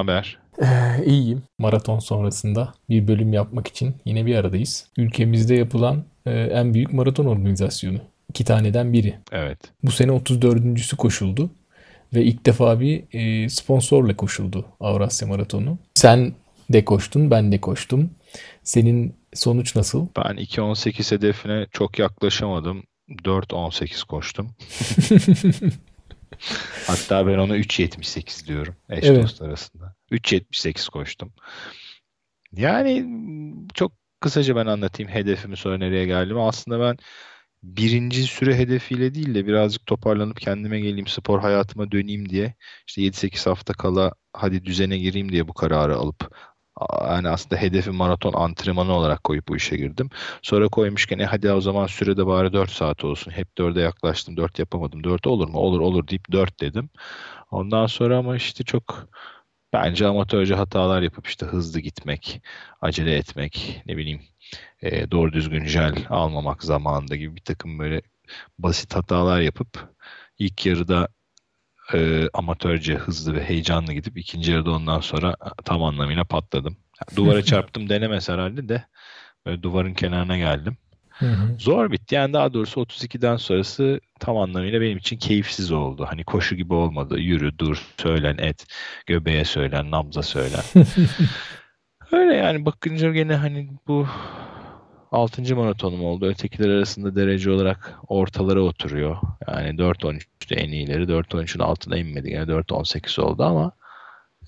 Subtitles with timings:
[0.00, 0.38] haber?
[0.62, 1.42] Ee, iyiyim.
[1.58, 4.86] Maraton sonrasında bir bölüm yapmak için yine bir aradayız.
[4.96, 7.98] Ülkemizde yapılan e, en büyük maraton organizasyonu.
[8.28, 9.14] İki taneden biri.
[9.32, 9.58] Evet.
[9.82, 11.50] Bu sene 34.sü koşuldu.
[12.14, 15.78] Ve ilk defa bir e, sponsorla koşuldu Avrasya Maratonu.
[15.94, 16.32] Sen
[16.72, 18.10] de koştun, ben de koştum.
[18.62, 20.06] Senin sonuç nasıl?
[20.16, 22.82] Ben 2.18 hedefine çok yaklaşamadım.
[23.08, 24.50] 4.18 koştum.
[27.10, 29.22] Hatta ben ona 3.78 diyorum eş Evet.
[29.22, 29.94] dost arasında.
[30.10, 31.32] 3.78 koştum.
[32.52, 33.06] Yani
[33.74, 36.40] çok kısaca ben anlatayım hedefimi sonra nereye geldim.
[36.40, 36.96] Aslında ben
[37.62, 42.54] birinci süre hedefiyle değil de birazcık toparlanıp kendime geleyim, spor hayatıma döneyim diye
[42.86, 46.36] işte 7-8 hafta kala hadi düzene gireyim diye bu kararı alıp
[47.08, 50.10] yani aslında hedefi maraton antrenmanı olarak koyup bu işe girdim.
[50.42, 53.30] Sonra koymuşken e hadi o zaman sürede bari 4 saat olsun.
[53.30, 54.36] Hep 4'e yaklaştım.
[54.36, 55.04] 4 yapamadım.
[55.04, 55.58] 4 olur mu?
[55.58, 56.90] Olur olur deyip 4 dedim.
[57.50, 59.08] Ondan sonra ama işte çok
[59.72, 62.42] bence amatörce hatalar yapıp işte hızlı gitmek,
[62.80, 64.20] acele etmek, ne bileyim
[64.82, 68.02] e, doğru düzgün jel almamak zamanında gibi bir takım böyle
[68.58, 69.94] basit hatalar yapıp
[70.38, 71.08] ilk yarıda
[71.94, 76.76] e, amatörce hızlı ve heyecanlı gidip ikinci yarıda ondan sonra tam anlamıyla patladım.
[77.16, 78.84] Duvara çarptım denemez herhalde de
[79.46, 80.76] böyle duvarın kenarına geldim.
[81.20, 81.58] Hı hı.
[81.58, 82.14] Zor bitti.
[82.14, 86.06] Yani daha doğrusu 32'den sonrası tam anlamıyla benim için keyifsiz oldu.
[86.08, 87.18] Hani koşu gibi olmadı.
[87.18, 88.66] Yürü, dur, söylen, et.
[89.06, 90.62] Göbeğe söylen, nabza söylen.
[92.12, 94.06] Öyle yani bakınca gene hani bu
[95.10, 95.56] 6.
[95.56, 96.26] maratonum oldu.
[96.26, 99.16] Ötekiler arasında derece olarak ortalara oturuyor.
[99.48, 101.02] Yani 4.13'te en iyileri.
[101.02, 102.30] 4.13'ün altına inmedi.
[102.30, 103.72] Yani 4.18 oldu ama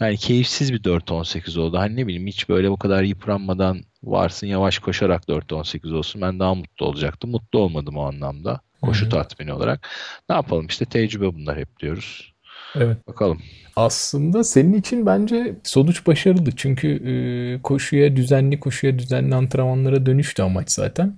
[0.01, 1.79] yani keyifsiz bir 4.18 oldu.
[1.79, 6.23] Hani ne bileyim hiç böyle bu kadar yıpranmadan varsın yavaş koşarak 4.18 olsun.
[6.23, 7.31] Ben daha mutlu olacaktım.
[7.31, 8.61] Mutlu olmadım o anlamda.
[8.83, 9.89] Koşu tatmini olarak.
[10.29, 12.32] Ne yapalım işte tecrübe bunlar hep diyoruz.
[12.77, 13.09] Evet.
[13.09, 13.39] Bakalım.
[13.77, 16.51] Aslında senin için bence sonuç başarılı.
[16.57, 21.17] Çünkü e, koşuya, düzenli koşuya, düzenli antrenmanlara dönüştü amaç zaten.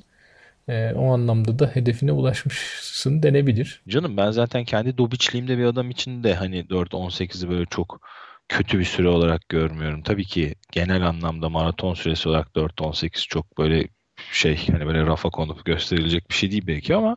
[0.69, 3.83] E, o anlamda da hedefine ulaşmışsın denebilir.
[3.89, 8.01] Canım ben zaten kendi dobiçliğimde bir adam için de hani 4.18'i böyle çok
[8.49, 10.03] kötü bir süre olarak görmüyorum.
[10.03, 13.89] Tabii ki genel anlamda maraton süresi olarak 4.18 çok böyle
[14.33, 17.17] şey hani böyle rafa konup gösterilecek bir şey değil belki ama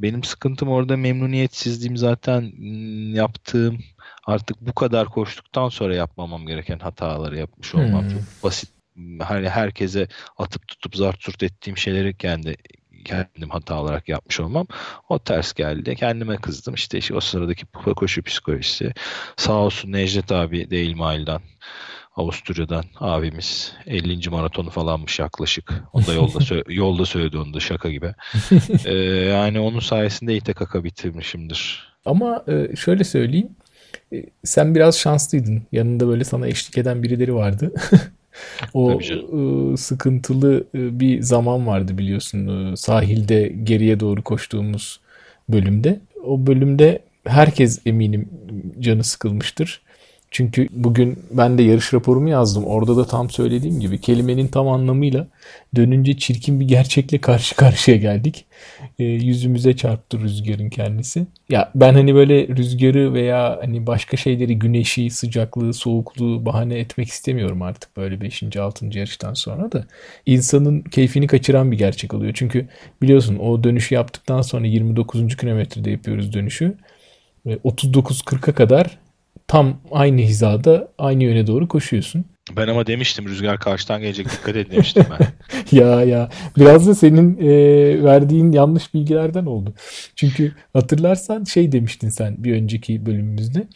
[0.00, 3.78] benim sıkıntım orada memnuniyetsizliğim zaten hmm, yaptığım
[4.26, 8.02] artık bu kadar koştuktan sonra yapmamam gereken hataları yapmış olmam.
[8.02, 8.08] Hmm.
[8.08, 8.70] Çok basit
[9.20, 10.08] hani herkese
[10.38, 12.56] atıp tutup zart zurt ettiğim şeyleri kendi
[13.04, 14.66] kendim hata olarak yapmış olmam.
[15.08, 15.96] O ters geldi.
[15.96, 16.74] Kendime kızdım.
[16.74, 18.92] İşte, işte o sıradaki koşu psikolojisi.
[19.36, 21.40] Sağ olsun Necdet abi de İlmail'den
[22.16, 24.30] Avusturya'dan abimiz 50.
[24.30, 25.82] maratonu falanmış yaklaşık.
[25.92, 28.14] O da yolda sö- yolda söyledi onu da şaka gibi.
[28.84, 28.94] Ee,
[29.30, 31.88] yani onun sayesinde İTKK bitirmişimdir.
[32.04, 33.48] Ama e, şöyle söyleyeyim.
[34.12, 35.62] E, Sen biraz şanslıydın.
[35.72, 37.72] Yanında böyle sana eşlik eden birileri vardı.
[38.74, 42.72] O e, sıkıntılı e, bir zaman vardı biliyorsun.
[42.72, 45.00] E, Sahilde geriye doğru koştuğumuz
[45.48, 46.00] bölümde.
[46.24, 48.28] O bölümde herkes eminim
[48.80, 49.80] canı sıkılmıştır.
[50.36, 52.64] Çünkü bugün ben de yarış raporumu yazdım.
[52.64, 55.26] Orada da tam söylediğim gibi kelimenin tam anlamıyla
[55.76, 58.44] dönünce çirkin bir gerçekle karşı karşıya geldik.
[58.98, 61.26] E, yüzümüze çarptı rüzgarın kendisi.
[61.50, 67.62] Ya ben hani böyle rüzgarı veya hani başka şeyleri güneşi, sıcaklığı, soğukluğu bahane etmek istemiyorum
[67.62, 68.56] artık böyle 5.
[68.56, 68.86] 6.
[68.98, 69.84] yarıştan sonra da.
[70.26, 72.32] insanın keyfini kaçıran bir gerçek oluyor.
[72.36, 72.68] Çünkü
[73.02, 75.36] biliyorsun o dönüşü yaptıktan sonra 29.
[75.36, 76.74] kilometrede yapıyoruz dönüşü.
[77.46, 78.98] Ve 39-40'a kadar
[79.48, 82.24] tam aynı hizada aynı yöne doğru koşuyorsun.
[82.56, 85.26] Ben ama demiştim rüzgar karşıdan gelecek dikkat edin demiştim ben.
[85.72, 89.74] Ya ya biraz da senin e, verdiğin yanlış bilgilerden oldu.
[90.16, 93.66] Çünkü hatırlarsan şey demiştin sen bir önceki bölümümüzde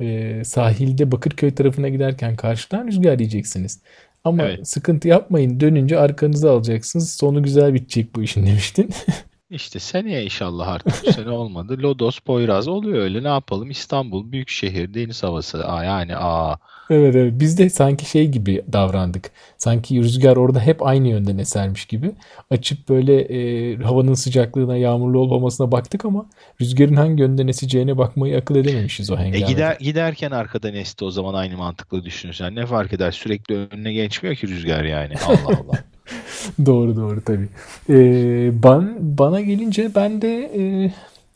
[0.00, 3.80] e, sahilde Bakırköy tarafına giderken karşıdan rüzgar yiyeceksiniz.
[4.24, 4.68] Ama Evet.
[4.68, 8.90] sıkıntı yapmayın dönünce arkanıza alacaksınız sonu güzel bitecek bu işin demiştin.
[9.50, 11.76] İşte seneye inşallah artık bu sene olmadı.
[11.82, 13.22] Lodos, Poyraz oluyor öyle.
[13.22, 13.70] Ne yapalım?
[13.70, 15.66] İstanbul büyük şehir, deniz havası.
[15.66, 16.56] Aa, yani aa.
[16.90, 19.30] Evet evet biz de sanki şey gibi davrandık.
[19.58, 22.12] Sanki rüzgar orada hep aynı yönden esermiş gibi.
[22.50, 26.26] Açıp böyle e, havanın sıcaklığına, yağmurlu olmamasına baktık ama
[26.60, 29.40] rüzgarın hangi yönden eseceğine bakmayı akıl edememişiz o E hengamede.
[29.46, 32.54] gider giderken arkadan esti o zaman aynı mantıkla düşünürsen.
[32.54, 33.10] Ne fark eder?
[33.10, 35.14] Sürekli önüne geçmiyor ki rüzgar yani.
[35.26, 35.78] Allah Allah.
[36.66, 37.48] Doğru doğru tabii.
[37.88, 40.92] Ee, ben bana gelince ben de e,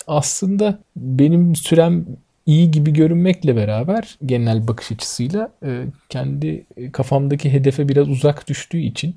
[0.06, 2.06] aslında benim sürem
[2.46, 9.16] iyi gibi görünmekle beraber genel bakış açısıyla e, kendi kafamdaki hedefe biraz uzak düştüğü için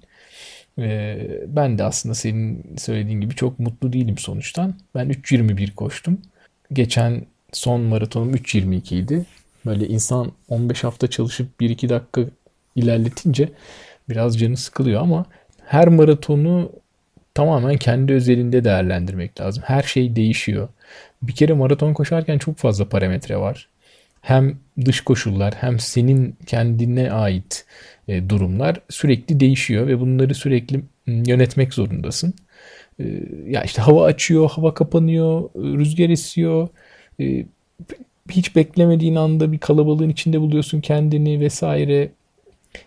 [0.80, 1.18] e,
[1.48, 4.76] ben de aslında senin söylediğin gibi çok mutlu değilim sonuçtan.
[4.96, 6.22] Ben 3.21 koştum.
[6.74, 9.26] Geçen son maratonum 3.22 idi.
[9.66, 12.22] Böyle insan 15 hafta çalışıp 1-2 dakika
[12.76, 13.50] ilerletince
[14.10, 15.26] biraz canı sıkılıyor ama
[15.68, 16.72] her maratonu
[17.34, 19.64] tamamen kendi özelinde değerlendirmek lazım.
[19.66, 20.68] Her şey değişiyor.
[21.22, 23.68] Bir kere maraton koşarken çok fazla parametre var.
[24.22, 27.66] Hem dış koşullar hem senin kendine ait
[28.08, 32.34] e, durumlar sürekli değişiyor ve bunları sürekli yönetmek zorundasın.
[33.00, 33.04] E,
[33.48, 36.68] ya işte hava açıyor, hava kapanıyor, rüzgar esiyor.
[37.20, 37.46] E,
[38.30, 42.10] hiç beklemediğin anda bir kalabalığın içinde buluyorsun kendini vesaire.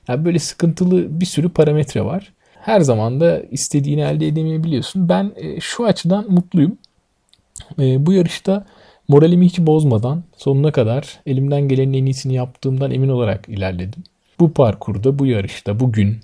[0.09, 2.33] Yani böyle sıkıntılı bir sürü parametre var.
[2.61, 5.09] Her zaman da istediğini elde edemeyebiliyorsun.
[5.09, 6.79] Ben şu açıdan mutluyum.
[7.79, 8.67] Bu yarışta
[9.09, 14.03] moralimi hiç bozmadan sonuna kadar elimden gelenin en iyisini yaptığımdan emin olarak ilerledim.
[14.41, 16.19] Bu parkurda, bu yarışta, bugün,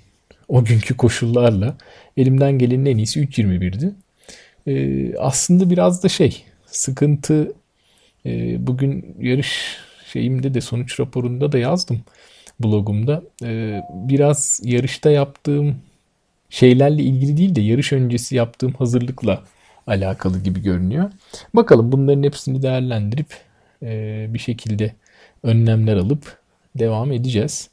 [0.47, 1.75] o günkü koşullarla
[2.17, 3.93] elimden gelenin en iyisi 3.21'di.
[4.67, 7.53] Ee, aslında biraz da şey, sıkıntı
[8.25, 9.77] e, bugün yarış
[10.13, 12.01] şeyimde de sonuç raporunda da yazdım
[12.59, 13.23] blogumda.
[13.89, 15.75] Biraz yarışta yaptığım
[16.49, 19.43] şeylerle ilgili değil de yarış öncesi yaptığım hazırlıkla
[19.87, 21.11] alakalı gibi görünüyor.
[21.53, 23.27] Bakalım bunların hepsini değerlendirip
[23.83, 24.93] e, bir şekilde
[25.43, 26.37] önlemler alıp
[26.75, 27.69] devam edeceğiz.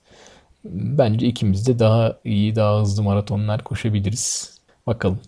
[0.75, 4.59] Bence ikimiz de daha iyi, daha hızlı maratonlar koşabiliriz.
[4.87, 5.20] Bakalım.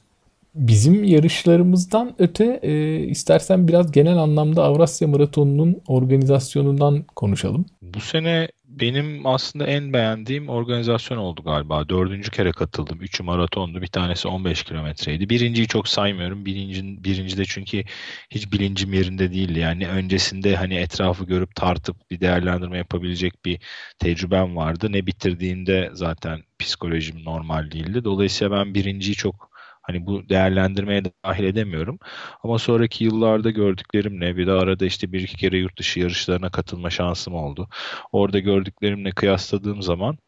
[0.54, 7.64] Bizim yarışlarımızdan öte e, istersen biraz genel anlamda Avrasya Maratonu'nun organizasyonundan konuşalım.
[7.82, 8.48] Bu sene
[8.80, 11.88] benim aslında en beğendiğim organizasyon oldu galiba.
[11.88, 13.02] Dördüncü kere katıldım.
[13.02, 13.82] Üçü maratondu.
[13.82, 15.28] Bir tanesi 15 kilometreydi.
[15.28, 16.46] Birinciyi çok saymıyorum.
[16.46, 17.84] Birinci, birinci de çünkü
[18.30, 19.58] hiç bilincim yerinde değildi.
[19.58, 23.60] Yani öncesinde hani etrafı görüp tartıp bir değerlendirme yapabilecek bir
[23.98, 24.92] tecrübem vardı.
[24.92, 28.04] Ne bitirdiğimde zaten psikolojim normal değildi.
[28.04, 29.55] Dolayısıyla ben birinciyi çok
[29.86, 31.98] Hani bu değerlendirmeye dahil edemiyorum.
[32.42, 36.90] Ama sonraki yıllarda gördüklerimle bir de arada işte bir iki kere yurt dışı yarışlarına katılma
[36.90, 37.68] şansım oldu.
[38.12, 40.18] Orada gördüklerimle kıyasladığım zaman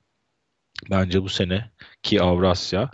[0.91, 1.71] bence bu sene
[2.03, 2.91] ki Avrasya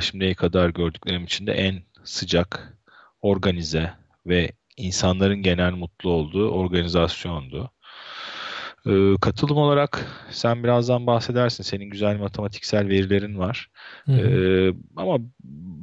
[0.00, 2.78] şimdiye kadar gördüklerim içinde en sıcak,
[3.20, 3.94] organize
[4.26, 7.70] ve insanların genel mutlu olduğu organizasyondu.
[8.86, 11.64] Ee, katılım olarak sen birazdan bahsedersin.
[11.64, 13.70] Senin güzel matematiksel verilerin var.
[14.08, 15.18] Ee, ama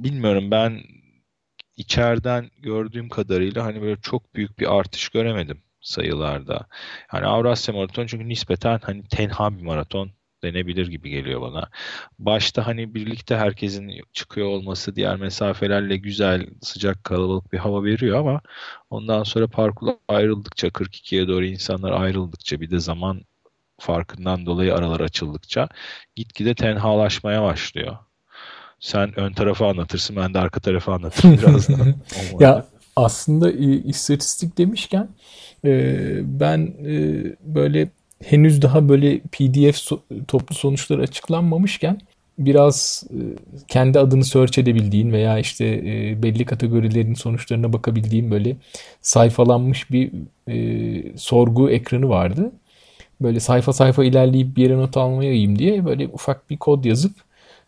[0.03, 0.81] bilmiyorum ben
[1.77, 6.67] içeriden gördüğüm kadarıyla hani böyle çok büyük bir artış göremedim sayılarda.
[7.07, 10.11] Hani Avrasya Maraton çünkü nispeten hani tenha bir maraton
[10.43, 11.69] denebilir gibi geliyor bana.
[12.19, 18.41] Başta hani birlikte herkesin çıkıyor olması diğer mesafelerle güzel, sıcak, kalabalık bir hava veriyor ama
[18.89, 23.21] ondan sonra parkur ayrıldıkça 42'ye doğru insanlar ayrıldıkça bir de zaman
[23.79, 25.69] farkından dolayı aralar açıldıkça
[26.15, 27.97] gitgide tenhalaşmaya başlıyor.
[28.79, 31.95] Sen ön tarafı anlatırsın ben de arka tarafı anlatırım birazdan.
[32.39, 35.09] ya aslında istatistik demişken
[35.65, 37.89] e, ben e, böyle
[38.25, 41.99] henüz daha böyle PDF so- toplu sonuçları açıklanmamışken
[42.39, 43.19] biraz e,
[43.67, 48.55] kendi adını search edebildiğin veya işte e, belli kategorilerin sonuçlarına bakabildiğin böyle
[49.01, 50.11] sayfalanmış bir
[50.47, 52.51] e, sorgu ekranı vardı.
[53.21, 57.13] Böyle sayfa sayfa ilerleyip bir yere not almayayım diye böyle ufak bir kod yazıp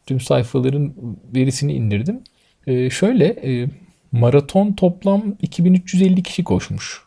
[0.05, 0.93] tüm sayfaların
[1.35, 2.19] verisini indirdim.
[2.89, 3.35] Şöyle
[4.11, 7.03] maraton toplam 2350 kişi koşmuş.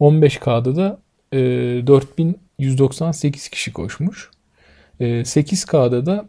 [0.00, 0.98] 15K'da da
[1.32, 1.38] e,
[1.86, 4.30] 4000 198 kişi koşmuş.
[5.00, 6.28] 8K'da ee, da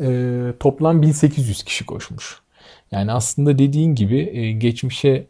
[0.00, 2.40] e, toplam 1800 kişi koşmuş.
[2.90, 5.26] Yani aslında dediğin gibi e, geçmişe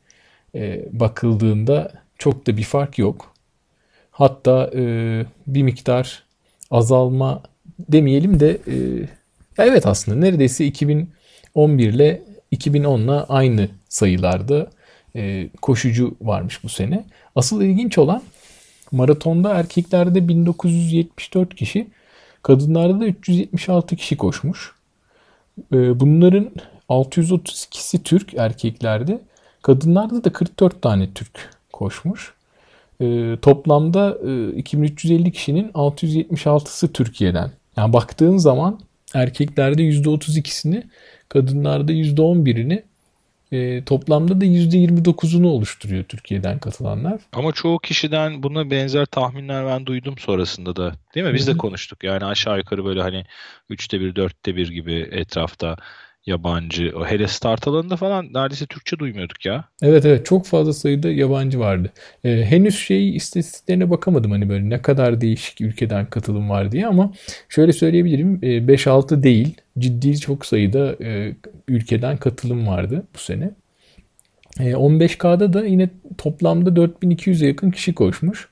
[0.55, 3.33] e, bakıldığında çok da bir fark yok.
[4.11, 4.71] Hatta
[5.47, 6.23] bir miktar
[6.71, 7.43] azalma
[7.79, 8.59] demeyelim de
[9.59, 14.71] evet aslında neredeyse 2011 ile 2010 ile aynı sayılarda
[15.63, 17.05] koşucu varmış bu sene.
[17.35, 18.23] Asıl ilginç olan
[18.97, 21.87] Maratonda erkeklerde 1974 kişi,
[22.43, 24.73] kadınlarda da 376 kişi koşmuş.
[25.73, 26.51] Ee, bunların
[26.89, 29.21] 632'si Türk erkeklerde,
[29.63, 32.35] kadınlarda da 44 tane Türk koşmuş.
[33.01, 34.19] Ee, toplamda
[34.57, 37.51] 2350 e, kişinin 676'sı Türkiye'den.
[37.77, 38.81] Yani baktığın zaman
[39.15, 40.83] erkeklerde %32'sini,
[41.29, 42.83] kadınlarda %11'ini
[43.53, 47.21] e, toplamda da %29'unu oluşturuyor Türkiye'den katılanlar.
[47.33, 50.93] Ama çoğu kişiden buna benzer tahminler ben duydum sonrasında da.
[51.15, 51.35] Değil mi?
[51.35, 52.05] Biz de konuştuk.
[52.05, 53.25] Yani aşağı yukarı böyle hani
[53.71, 55.77] 3'te 1, 4'te 1 gibi etrafta
[56.27, 56.93] yabancı.
[56.97, 59.65] O hele start alanında falan neredeyse Türkçe duymuyorduk ya.
[59.83, 61.93] Evet evet çok fazla sayıda yabancı vardı.
[62.25, 67.13] Ee, henüz şey istatistiklerine bakamadım hani böyle ne kadar değişik ülkeden katılım var diye ama
[67.49, 71.33] şöyle söyleyebilirim e, 5-6 değil ciddi çok sayıda e,
[71.69, 73.51] ülkeden katılım vardı bu sene.
[74.61, 78.49] E, 15K'da da yine toplamda 4200'e yakın kişi koşmuş.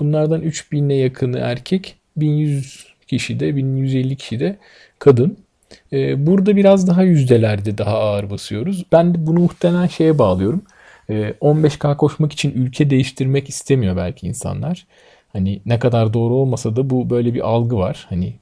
[0.00, 4.56] Bunlardan 3000'e yakını erkek, 1100 kişi de 1150 kişi de
[4.98, 5.45] kadın.
[5.92, 8.84] Ee, burada biraz daha yüzdelerde daha ağır basıyoruz.
[8.92, 10.62] Ben de bunu muhtemelen şeye bağlıyorum.
[11.08, 14.86] 15K ee, koşmak için ülke değiştirmek istemiyor belki insanlar.
[15.32, 18.06] Hani ne kadar doğru olmasa da bu böyle bir algı var.
[18.08, 18.34] Hani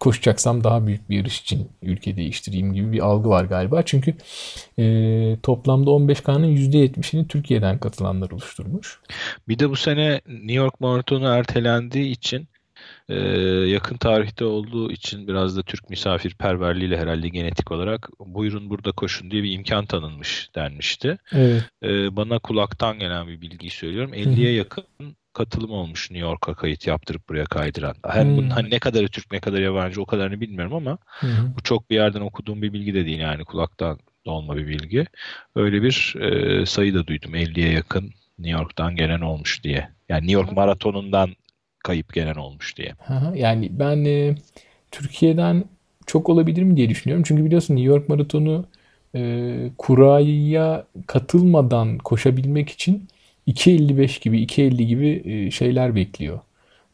[0.00, 3.82] koşacaksam daha büyük bir yarış için ülke değiştireyim gibi bir algı var galiba.
[3.82, 4.14] Çünkü
[4.78, 9.00] e, toplamda 15K'nın %70'ini Türkiye'den katılanlar oluşturmuş.
[9.48, 12.48] Bir de bu sene New York Maratonu ertelendiği için
[13.08, 13.18] e,
[13.68, 19.42] yakın tarihte olduğu için biraz da Türk misafirperverliğiyle herhalde genetik olarak buyurun burada koşun diye
[19.42, 21.18] bir imkan tanınmış denmişti.
[21.32, 21.62] Evet.
[21.82, 24.14] E, bana kulaktan gelen bir bilgiyi söylüyorum.
[24.14, 24.84] 50'ye yakın
[25.32, 27.94] katılım olmuş New York'a kayıt yaptırıp buraya kaydıran.
[28.08, 28.36] Hem hmm.
[28.36, 31.56] bunun hani ne kadarı Türk ne kadar yabancı o kadarını bilmiyorum ama hmm.
[31.56, 35.06] bu çok bir yerden okuduğum bir bilgi de değil yani kulaktan olma bir bilgi.
[35.54, 39.88] Öyle bir e, sayı da duydum 50'ye yakın New York'tan gelen olmuş diye.
[40.08, 41.36] Yani New York maratonundan
[41.86, 42.92] kayıp gelen olmuş diye.
[43.34, 44.34] Yani ben e,
[44.90, 45.64] Türkiye'den
[46.06, 47.24] çok olabilir mi diye düşünüyorum.
[47.26, 48.64] Çünkü biliyorsun New York maratonu
[49.14, 53.08] e, kuraya katılmadan koşabilmek için
[53.48, 56.40] 2.55 gibi 2.50 gibi e, şeyler bekliyor.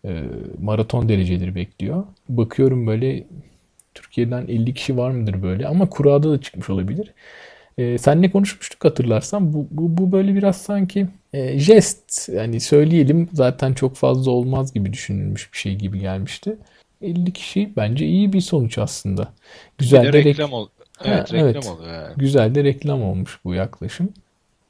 [0.04, 0.22] E,
[0.62, 2.04] maraton dereceleri bekliyor.
[2.28, 3.24] Bakıyorum böyle
[3.94, 7.14] Türkiye'den 50 kişi var mıdır böyle ama kurada da çıkmış olabilir.
[7.78, 9.52] E, senle konuşmuştuk hatırlarsan.
[9.52, 14.92] Bu, bu, bu böyle biraz sanki e, jest yani söyleyelim zaten çok fazla olmaz gibi
[14.92, 16.56] düşünülmüş bir şey gibi gelmişti.
[17.02, 19.32] 50 kişi bence iyi bir sonuç aslında.
[19.78, 20.68] Güzel bir de, de reklam ol.
[21.04, 21.66] Evet, ha, reklam evet.
[21.66, 22.14] oluyor yani.
[22.16, 24.08] Güzel de reklam olmuş bu yaklaşım.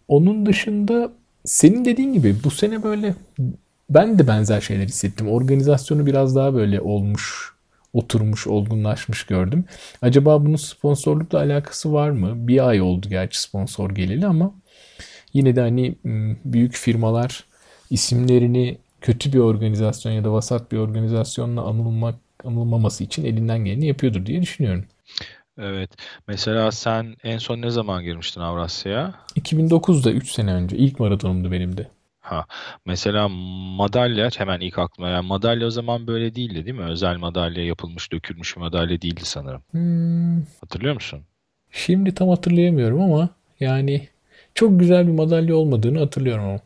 [0.08, 1.12] Onun dışında
[1.44, 3.14] senin dediğin gibi bu sene böyle
[3.90, 5.28] ben de benzer şeyler hissettim.
[5.28, 7.52] Organizasyonu biraz daha böyle olmuş,
[7.92, 9.64] oturmuş, olgunlaşmış gördüm.
[10.02, 12.48] Acaba bunun sponsorlukla alakası var mı?
[12.48, 14.54] Bir ay oldu gerçi sponsor geleli ama
[15.32, 15.94] yine de hani
[16.44, 17.44] büyük firmalar
[17.90, 24.26] isimlerini kötü bir organizasyon ya da vasat bir organizasyonla anılmak anılmaması için elinden geleni yapıyordur
[24.26, 24.84] diye düşünüyorum.
[25.58, 25.90] Evet.
[26.28, 29.14] Mesela sen en son ne zaman girmiştin Avrasya'ya?
[29.36, 30.76] 2009'da 3 sene önce.
[30.76, 31.88] İlk maratonumdu benim de.
[32.20, 32.46] Ha,
[32.86, 33.28] mesela
[33.76, 36.84] madalya hemen ilk aklıma yani madalya o zaman böyle değildi değil mi?
[36.84, 39.62] Özel madalya yapılmış, dökülmüş bir madalya değildi sanırım.
[39.70, 40.42] Hmm.
[40.60, 41.20] Hatırlıyor musun?
[41.70, 43.28] Şimdi tam hatırlayamıyorum ama
[43.60, 44.08] yani
[44.54, 46.60] çok güzel bir madalya olmadığını hatırlıyorum ama.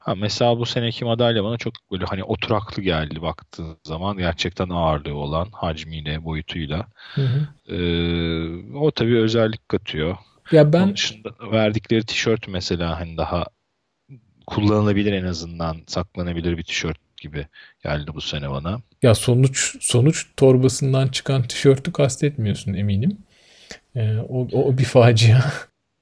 [0.00, 5.14] Ha, mesela bu seneki madalya bana çok böyle hani oturaklı geldi baktığın zaman gerçekten ağırlığı
[5.14, 6.86] olan hacmiyle boyutuyla.
[7.14, 7.74] Hı hı.
[7.74, 10.16] Ee, o tabii özellik katıyor.
[10.52, 13.44] Ya ben Onun dışında verdikleri tişört mesela hani daha
[14.46, 17.46] kullanılabilir en azından saklanabilir bir tişört gibi
[17.84, 18.80] geldi bu sene bana.
[19.02, 23.18] Ya sonuç sonuç torbasından çıkan tişörtü kastetmiyorsun eminim.
[23.96, 25.40] Ee, o, o bir facia.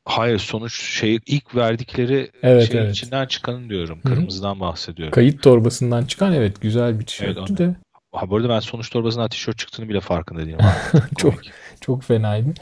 [0.04, 2.96] Hayır sonuç şey ilk verdikleri evet, şeyin evet.
[2.96, 4.00] içinden çıkanın diyorum.
[4.00, 5.12] Kırmızıdan bahsediyorum.
[5.12, 7.76] Kayıt torbasından çıkan evet güzel bir tişörttü evet, de.
[8.12, 10.58] Ha, bu arada ben sonuç torbasından tişört çıktığını bile farkında değilim.
[11.18, 11.34] çok
[11.80, 12.54] çok fenaydı.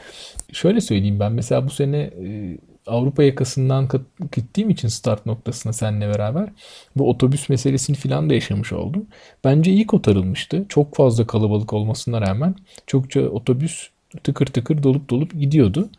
[0.53, 2.57] Şöyle söyleyeyim ben mesela bu sene e,
[2.87, 3.89] Avrupa yakasından
[4.31, 6.49] gittiğim için start noktasına seninle beraber
[6.95, 9.05] bu otobüs meselesini falan da yaşamış oldum.
[9.43, 10.65] Bence iyi kotarılmıştı.
[10.69, 12.55] Çok fazla kalabalık olmasına rağmen
[12.87, 13.89] çokça otobüs
[14.23, 15.89] tıkır tıkır dolup dolup gidiyordu.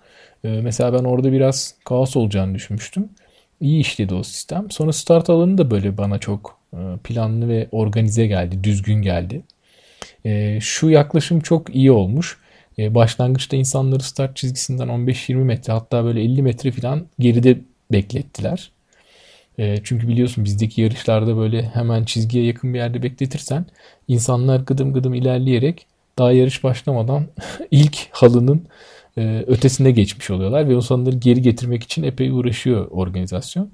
[0.44, 3.08] Ee, mesela ben orada biraz kaos olacağını düşünmüştüm.
[3.60, 4.70] İyi işledi o sistem.
[4.70, 9.42] Sonra start alanı da böyle bana çok e, planlı ve organize geldi, düzgün geldi.
[10.26, 12.38] Ee, şu yaklaşım çok iyi olmuş.
[12.78, 17.58] Ee, başlangıçta insanları start çizgisinden 15-20 metre hatta böyle 50 metre falan geride
[17.92, 18.70] beklettiler.
[19.84, 23.66] Çünkü biliyorsun bizdeki yarışlarda böyle hemen çizgiye yakın bir yerde bekletirsen
[24.08, 25.86] insanlar gıdım gıdım ilerleyerek
[26.18, 27.26] daha yarış başlamadan
[27.70, 28.66] ilk halının
[29.18, 33.70] e, ötesine geçmiş oluyorlar ve insanları geri getirmek için epey uğraşıyor organizasyon.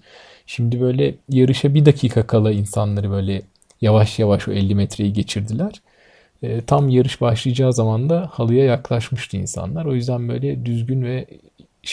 [0.47, 3.43] Şimdi böyle yarışa bir dakika kala insanları böyle
[3.81, 5.83] yavaş yavaş o 50 metreyi geçirdiler.
[6.43, 9.85] E, tam yarış başlayacağı zaman da halıya yaklaşmıştı insanlar.
[9.85, 11.27] O yüzden böyle düzgün ve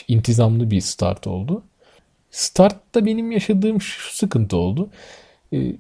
[0.07, 1.63] intizamlı bir start oldu.
[2.31, 4.89] Startta benim yaşadığım şu sıkıntı oldu.
[5.53, 5.75] E,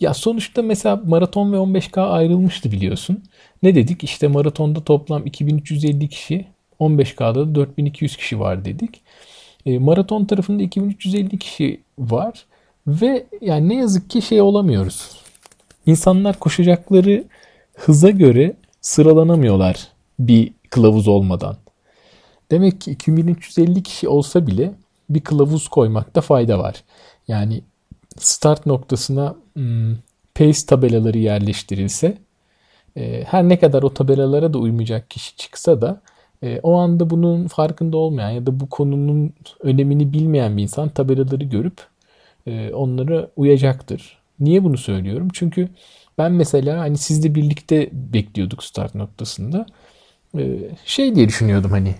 [0.00, 3.24] ya sonuçta mesela maraton ve 15K ayrılmıştı biliyorsun.
[3.62, 4.04] Ne dedik?
[4.04, 6.46] İşte maratonda toplam 2350 kişi,
[6.80, 9.00] 15K'da da 4200 kişi var dedik.
[9.66, 12.46] E, maraton tarafında 2350 kişi var
[12.86, 15.10] ve yani ne yazık ki şey olamıyoruz.
[15.86, 17.24] İnsanlar koşacakları
[17.74, 21.56] hıza göre sıralanamıyorlar bir kılavuz olmadan.
[22.50, 24.72] Demek ki 2350 kişi olsa bile
[25.10, 26.84] bir kılavuz koymakta fayda var.
[27.28, 27.62] Yani
[28.18, 29.96] start noktasına hmm,
[30.34, 32.18] pace tabelaları yerleştirilse
[32.96, 36.00] e, her ne kadar o tabelalara da uymayacak kişi çıksa da
[36.42, 41.44] e, o anda bunun farkında olmayan ya da bu konunun önemini bilmeyen bir insan tabelaları
[41.44, 41.86] görüp
[42.46, 44.18] e, onlara uyacaktır.
[44.40, 45.28] Niye bunu söylüyorum?
[45.32, 45.68] Çünkü
[46.18, 49.66] ben mesela hani sizle birlikte bekliyorduk start noktasında.
[50.38, 51.94] Ee, şey diye düşünüyordum hani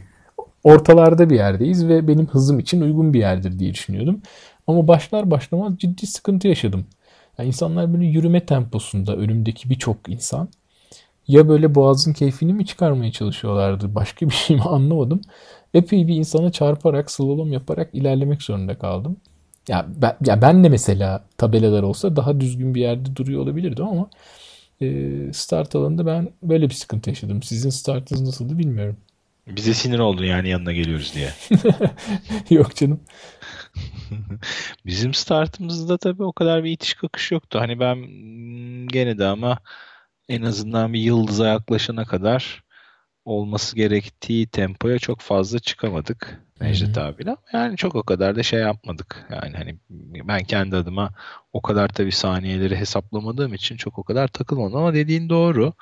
[0.64, 4.22] ortalarda bir yerdeyiz ve benim hızım için uygun bir yerdir diye düşünüyordum.
[4.66, 6.86] Ama başlar başlamaz ciddi sıkıntı yaşadım.
[7.38, 10.48] Yani insanlar böyle yürüme temposunda önümdeki birçok insan
[11.28, 15.20] ya böyle boğazın keyfini mi çıkarmaya çalışıyorlardı başka bir şey mi anlamadım.
[15.74, 19.16] Epey bir insana çarparak slalom yaparak ilerlemek zorunda kaldım.
[19.68, 24.10] Ya ben, ya ben de mesela tabelalar olsa daha düzgün bir yerde duruyor olabilirdim ama
[24.80, 27.42] e, start alanında ben böyle bir sıkıntı yaşadım.
[27.42, 28.96] Sizin startınız nasıldı bilmiyorum.
[29.46, 31.30] Bize sinir oldun yani yanına geliyoruz diye.
[32.50, 33.00] Yok canım.
[34.86, 37.58] Bizim startımızda tabii o kadar bir itiş kakış yoktu.
[37.60, 37.98] Hani ben
[38.86, 39.58] gene de ama
[40.28, 42.64] en azından bir yıldıza yaklaşana kadar
[43.24, 47.36] olması gerektiği tempoya çok fazla çıkamadık Necdet abiyle.
[47.52, 49.26] Yani çok o kadar da şey yapmadık.
[49.30, 49.78] Yani hani
[50.28, 51.10] ben kendi adıma
[51.52, 55.72] o kadar tabii saniyeleri hesaplamadığım için çok o kadar takılmadım ama dediğin doğru.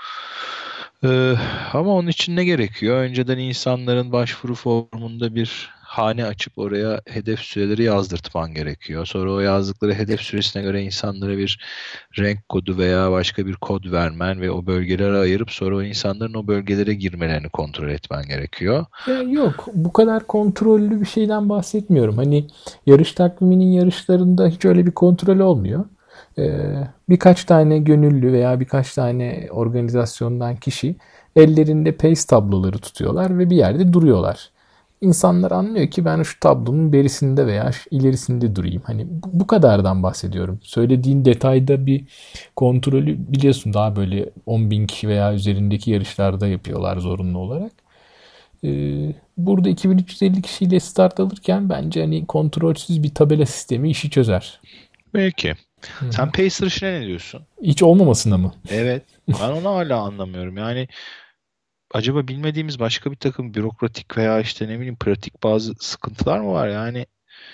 [1.05, 1.35] Ee,
[1.73, 2.97] ama onun için ne gerekiyor?
[2.97, 9.07] Önceden insanların başvuru formunda bir hane açıp oraya hedef süreleri yazdırtman gerekiyor.
[9.07, 11.61] Sonra o yazdıkları hedef süresine göre insanlara bir
[12.19, 16.47] renk kodu veya başka bir kod vermen ve o bölgelere ayırıp sonra o insanların o
[16.47, 18.87] bölgelere girmelerini kontrol etmen gerekiyor.
[19.09, 22.17] Ya yok bu kadar kontrollü bir şeyden bahsetmiyorum.
[22.17, 22.47] Hani
[22.87, 25.85] yarış takviminin yarışlarında hiç öyle bir kontrol olmuyor.
[26.39, 26.75] Ee,
[27.09, 30.97] birkaç tane gönüllü veya birkaç tane organizasyondan kişi
[31.37, 34.54] ellerinde pace tabloları tutuyorlar ve bir yerde duruyorlar.
[35.01, 38.83] İnsanlar anlıyor ki ben şu tablonun berisinde veya ilerisinde durayım.
[38.87, 40.61] Hani bu kadardan bahsediyorum.
[40.63, 42.05] Söylediğin detayda bir
[42.57, 47.73] kontrolü biliyorsun daha böyle 10 bin kişi veya üzerindeki yarışlarda yapıyorlar zorunlu olarak.
[48.65, 54.61] Ee, burada 2350 kişiyle start alırken bence hani kontrolsüz bir tabela sistemi işi çözer.
[55.15, 55.55] Belki.
[55.99, 56.13] Hı.
[56.13, 57.43] Sen Pacer işine ne diyorsun?
[57.63, 58.53] Hiç olmamasına mı?
[58.71, 59.03] Evet.
[59.29, 60.57] Ben onu hala anlamıyorum.
[60.57, 60.89] Yani
[61.95, 66.69] acaba bilmediğimiz başka bir takım bürokratik veya işte ne bileyim pratik bazı sıkıntılar mı var?
[66.69, 67.07] Yani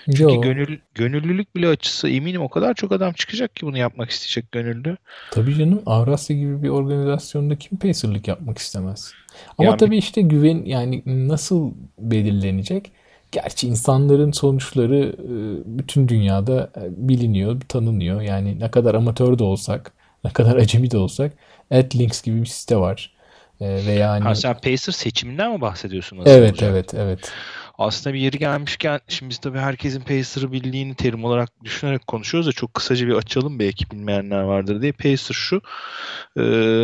[0.05, 0.41] çünkü Yo.
[0.41, 4.97] gönül, gönüllülük bile açısı eminim o kadar çok adam çıkacak ki bunu yapmak isteyecek gönüllü.
[5.31, 9.13] Tabii canım Avrasya gibi bir organizasyonda kim pacerlik yapmak istemez?
[9.57, 12.91] Ama yani, tabii işte güven yani nasıl belirlenecek?
[13.31, 15.33] Gerçi insanların sonuçları e,
[15.77, 18.21] bütün dünyada e, biliniyor, tanınıyor.
[18.21, 21.33] Yani ne kadar amatör de olsak, ne kadar acemi de olsak
[21.71, 23.10] AdLinks gibi bir site var.
[23.61, 24.23] E, ve yani...
[24.23, 26.17] Ha, sen Pacer seçiminden mi bahsediyorsun?
[26.17, 26.69] Nasıl evet, olacak?
[26.71, 27.33] evet, evet.
[27.77, 32.51] Aslında bir yeri gelmişken şimdi biz tabii herkesin Pacer'ı bildiğini terim olarak düşünerek konuşuyoruz da
[32.51, 34.91] çok kısaca bir açalım belki bilmeyenler vardır diye.
[34.91, 35.61] Pacer şu
[36.37, 36.41] e,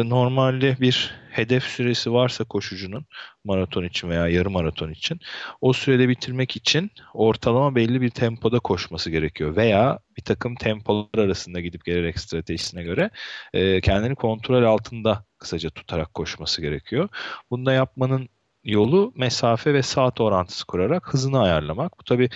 [0.10, 3.06] normalde bir hedef süresi varsa koşucunun
[3.44, 5.20] maraton için veya yarım maraton için
[5.62, 11.60] o sürede bitirmek için ortalama belli bir tempoda koşması gerekiyor veya bir takım tempolar arasında
[11.60, 13.10] gidip gelerek stratejisine göre
[13.54, 17.10] e, kendini kontrol altında kısaca tutarak koşması gerekiyor.
[17.52, 18.30] Bunu da yapmanın
[18.64, 22.00] yolu mesafe ve saat orantısı kurarak hızını ayarlamak.
[22.00, 22.30] Bu tabi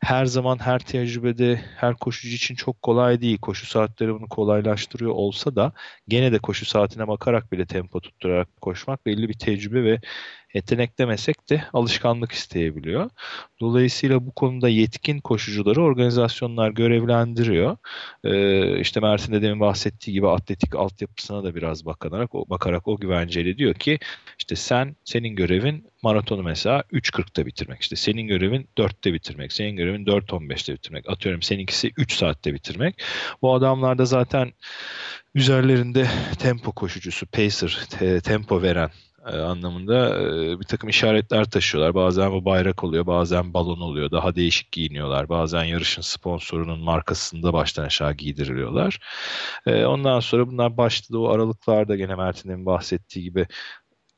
[0.00, 3.38] her zaman her tecrübede her koşucu için çok kolay değil.
[3.38, 5.72] Koşu saatleri bunu kolaylaştırıyor olsa da
[6.08, 10.00] gene de koşu saatine bakarak bile tempo tutturarak koşmak belli bir tecrübe ve
[10.54, 13.10] yetenek demesek de alışkanlık isteyebiliyor.
[13.60, 17.76] Dolayısıyla bu konuda yetkin koşucuları organizasyonlar görevlendiriyor.
[18.24, 22.96] Ee, işte Mert'in de demin bahsettiği gibi atletik altyapısına da biraz bakarak, o, bakarak o
[22.96, 23.98] güvenceyle diyor ki
[24.38, 27.80] işte sen senin görevin maratonu mesela 3.40'da bitirmek.
[27.80, 29.52] İşte senin görevin 4'te bitirmek.
[29.52, 31.10] Senin görevin 4.15'te bitirmek.
[31.10, 33.02] Atıyorum seninkisi 3 saatte bitirmek.
[33.42, 34.52] Bu adamlar da zaten
[35.34, 38.90] üzerlerinde tempo koşucusu, pacer, te, tempo veren
[39.26, 41.94] e, anlamında e, bir takım işaretler taşıyorlar.
[41.94, 44.10] Bazen bu bayrak oluyor, bazen balon oluyor.
[44.10, 45.28] Daha değişik giyiniyorlar.
[45.28, 48.98] Bazen yarışın sponsorunun markasında baştan aşağı giydiriliyorlar.
[49.66, 53.46] E, ondan sonra bunlar başta o aralıklarda gene Mert'in bahsettiği gibi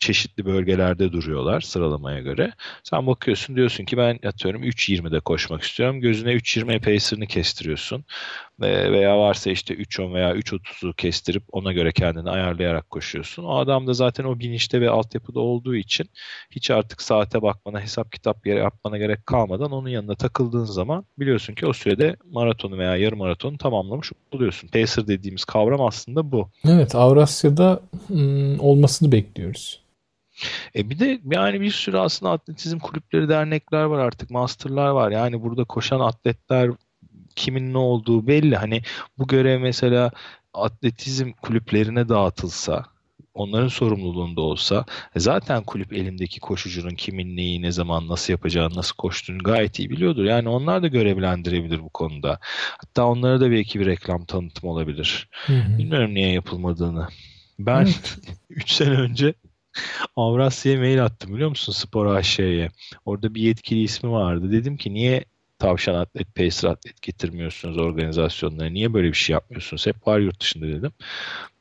[0.04, 2.52] çeşitli bölgelerde duruyorlar sıralamaya göre.
[2.82, 6.00] Sen bakıyorsun diyorsun ki ben atıyorum 3.20'de koşmak istiyorum.
[6.00, 8.04] Gözüne 3.20 pacer'ını kestiriyorsun.
[8.60, 13.44] Veya varsa işte 3.10 veya 3.30'u kestirip ona göre kendini ayarlayarak koşuyorsun.
[13.44, 16.10] O adam da zaten o bilinçte ve altyapıda olduğu için
[16.50, 21.66] hiç artık saate bakmana, hesap kitap yapmana gerek kalmadan onun yanına takıldığın zaman biliyorsun ki
[21.66, 24.68] o sürede maratonu veya yarım maratonu tamamlamış oluyorsun.
[24.68, 26.48] Pacer dediğimiz kavram aslında bu.
[26.64, 29.84] Evet Avrasya'da ım, olmasını bekliyoruz.
[30.76, 35.10] E bir de yani bir sürü aslında atletizm kulüpleri, dernekler var artık, masterlar var.
[35.10, 36.70] Yani burada koşan atletler
[37.36, 38.56] kimin ne olduğu belli.
[38.56, 38.82] Hani
[39.18, 40.10] bu görev mesela
[40.54, 42.84] atletizm kulüplerine dağıtılsa
[43.34, 48.96] onların sorumluluğunda olsa e, zaten kulüp elindeki koşucunun kimin neyi ne zaman nasıl yapacağını nasıl
[48.96, 50.24] koştuğunu gayet iyi biliyordur.
[50.24, 52.38] Yani onlar da görevlendirebilir bu konuda.
[52.78, 55.28] Hatta onlara da belki bir reklam tanıtım olabilir.
[55.46, 55.78] Hı hı.
[55.78, 57.08] Bilmiyorum niye yapılmadığını.
[57.58, 57.88] Ben
[58.50, 59.34] 3 sene önce
[60.16, 62.68] Avrasya'ya mail attım biliyor musun Spor AŞ'ye.
[63.04, 64.52] Orada bir yetkili ismi vardı.
[64.52, 65.24] Dedim ki niye
[65.58, 68.68] tavşan atlet, pacer atlet getirmiyorsunuz organizasyonlara?
[68.68, 69.86] Niye böyle bir şey yapmıyorsunuz?
[69.86, 70.92] Hep var yurt dışında dedim.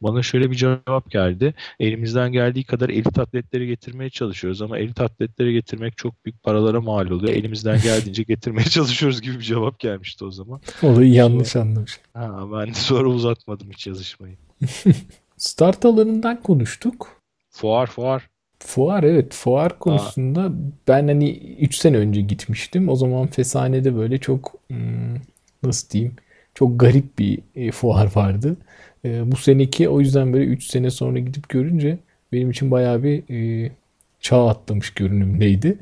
[0.01, 1.53] Bana şöyle bir cevap geldi.
[1.79, 7.09] Elimizden geldiği kadar elit atletleri getirmeye çalışıyoruz ama elit atletleri getirmek çok büyük paralara mal
[7.09, 7.33] oluyor.
[7.33, 10.61] Elimizden geldiğince getirmeye çalışıyoruz gibi bir cevap gelmişti o zaman.
[10.81, 11.99] Olayı yanlış anlamış.
[12.13, 14.37] Ha, ben de sonra uzatmadım hiç yazışmayı.
[15.37, 17.22] Start alanından konuştuk.
[17.53, 18.29] Fuar fuar.
[18.59, 20.53] Fuar evet fuar konusunda Aa.
[20.87, 22.89] ben hani 3 sene önce gitmiştim.
[22.89, 25.15] O zaman Fesane'de böyle çok hmm,
[25.63, 26.15] nasıl diyeyim
[26.55, 28.57] çok garip bir e, fuar vardı.
[29.05, 31.97] E, bu seneki o yüzden böyle 3 sene sonra gidip görünce
[32.31, 33.71] benim için bayağı bir e,
[34.19, 35.77] çağ atlamış görünümdeydi.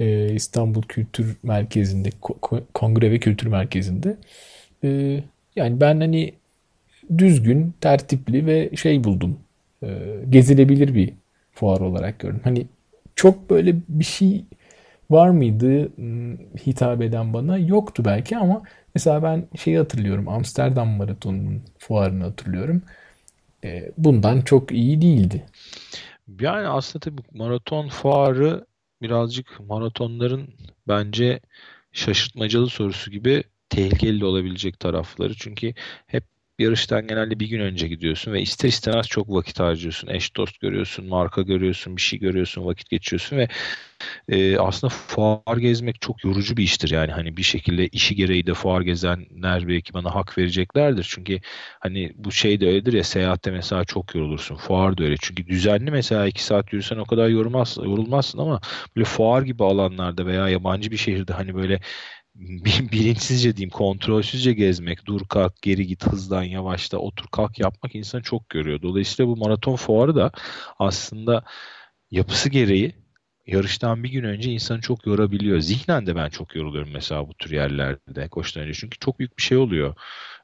[0.00, 2.10] E, İstanbul Kültür Merkezi'nde
[2.74, 4.16] Kongre ve Kültür Merkezi'nde.
[4.84, 5.20] E,
[5.56, 6.32] yani ben hani
[7.18, 9.38] düzgün, tertipli ve şey buldum.
[9.82, 9.88] E,
[10.30, 11.14] gezilebilir bir
[11.52, 12.40] fuar olarak gördüm.
[12.44, 12.66] Hani
[13.16, 14.44] çok böyle bir şey
[15.10, 17.58] var mıydı hmm, hitap eden bana?
[17.58, 18.62] Yoktu belki ama
[18.94, 20.28] mesela ben şeyi hatırlıyorum.
[20.28, 22.82] Amsterdam Maratonu'nun fuarını hatırlıyorum.
[23.64, 25.46] E, bundan çok iyi değildi.
[26.40, 28.66] Yani aslında tabii maraton fuarı
[29.02, 30.54] birazcık maratonların
[30.88, 31.40] bence
[31.92, 35.34] şaşırtmacalı sorusu gibi tehlikeli olabilecek tarafları.
[35.36, 35.74] Çünkü
[36.06, 36.24] hep
[36.62, 40.08] yarıştan genelde bir gün önce gidiyorsun ve ister istemez çok vakit harcıyorsun.
[40.08, 43.48] Eş dost görüyorsun, marka görüyorsun, bir şey görüyorsun, vakit geçiyorsun ve
[44.28, 46.90] e, aslında fuar gezmek çok yorucu bir iştir.
[46.90, 51.06] Yani hani bir şekilde işi gereği de fuar gezenler belki bana hak vereceklerdir.
[51.10, 51.40] Çünkü
[51.80, 54.56] hani bu şey de öyledir ya seyahatte mesela çok yorulursun.
[54.56, 55.16] Fuar da öyle.
[55.20, 58.60] Çünkü düzenli mesela iki saat yürüsen o kadar yorulmaz, yorulmazsın ama
[58.96, 61.80] böyle fuar gibi alanlarda veya yabancı bir şehirde hani böyle
[62.34, 68.48] bilinçsizce diyeyim kontrolsüzce gezmek, dur kalk geri git hızdan yavaşla otur kalk yapmak insanı çok
[68.48, 68.82] görüyor.
[68.82, 70.32] Dolayısıyla bu maraton fuarı da
[70.78, 71.44] aslında
[72.10, 72.94] yapısı gereği
[73.46, 75.60] yarıştan bir gün önce insanı çok yorabiliyor.
[75.60, 78.74] Zihnen de ben çok yoruluyorum mesela bu tür yerlerde koştan önce.
[78.74, 79.94] Çünkü çok büyük bir şey oluyor.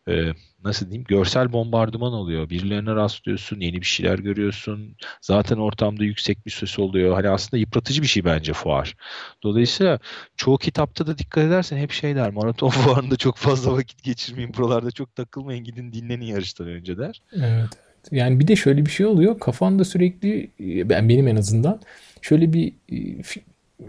[0.09, 0.33] Ee,
[0.64, 2.51] nasıl diyeyim görsel bombardıman oluyor.
[2.51, 4.97] Birilerine rastlıyorsun, yeni bir şeyler görüyorsun.
[5.21, 7.14] Zaten ortamda yüksek bir ses oluyor.
[7.14, 8.94] Hani aslında yıpratıcı bir şey bence fuar.
[9.42, 9.99] Dolayısıyla
[10.37, 12.31] çoğu kitapta da dikkat edersen hep şey der.
[12.31, 14.55] Maraton fuarında çok fazla vakit geçirmeyin.
[14.55, 15.64] Buralarda çok takılmayın.
[15.64, 17.23] Gidin dinlenin yarıştan önce der.
[17.33, 17.68] Evet.
[18.11, 19.38] Yani bir de şöyle bir şey oluyor.
[19.38, 20.51] Kafanda sürekli
[20.88, 21.81] ben benim en azından
[22.23, 23.23] şöyle bir e,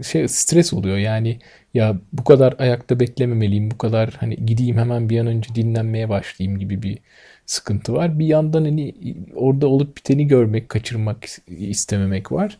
[0.02, 0.96] şey stres oluyor.
[0.98, 1.38] Yani
[1.74, 6.58] ya bu kadar ayakta beklememeliyim, bu kadar hani gideyim hemen bir an önce dinlenmeye başlayayım
[6.58, 6.98] gibi bir
[7.46, 8.18] sıkıntı var.
[8.18, 8.94] Bir yandan hani
[9.34, 12.58] orada olup biteni görmek, kaçırmak istememek var.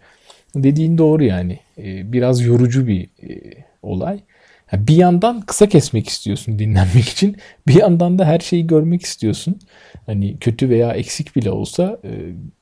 [0.54, 1.58] Dediğin doğru yani.
[1.78, 4.20] E, biraz yorucu bir e, olay.
[4.72, 7.36] Bir yandan kısa kesmek istiyorsun dinlenmek için.
[7.68, 9.58] Bir yandan da her şeyi görmek istiyorsun.
[10.06, 12.10] Hani kötü veya eksik bile olsa e,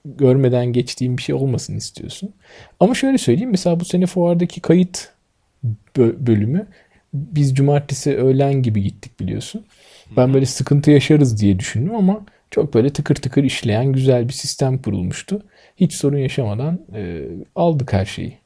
[0.05, 2.35] görmeden geçtiğim bir şey olmasın istiyorsun.
[2.81, 3.51] Ama şöyle söyleyeyim.
[3.51, 5.13] Mesela bu sene fuardaki kayıt
[5.97, 6.67] bölümü
[7.13, 9.67] biz cumartesi öğlen gibi gittik biliyorsun.
[10.17, 14.83] Ben böyle sıkıntı yaşarız diye düşündüm ama çok böyle tıkır tıkır işleyen güzel bir sistem
[14.83, 15.43] kurulmuştu.
[15.77, 18.39] Hiç sorun yaşamadan e, aldık her şeyi.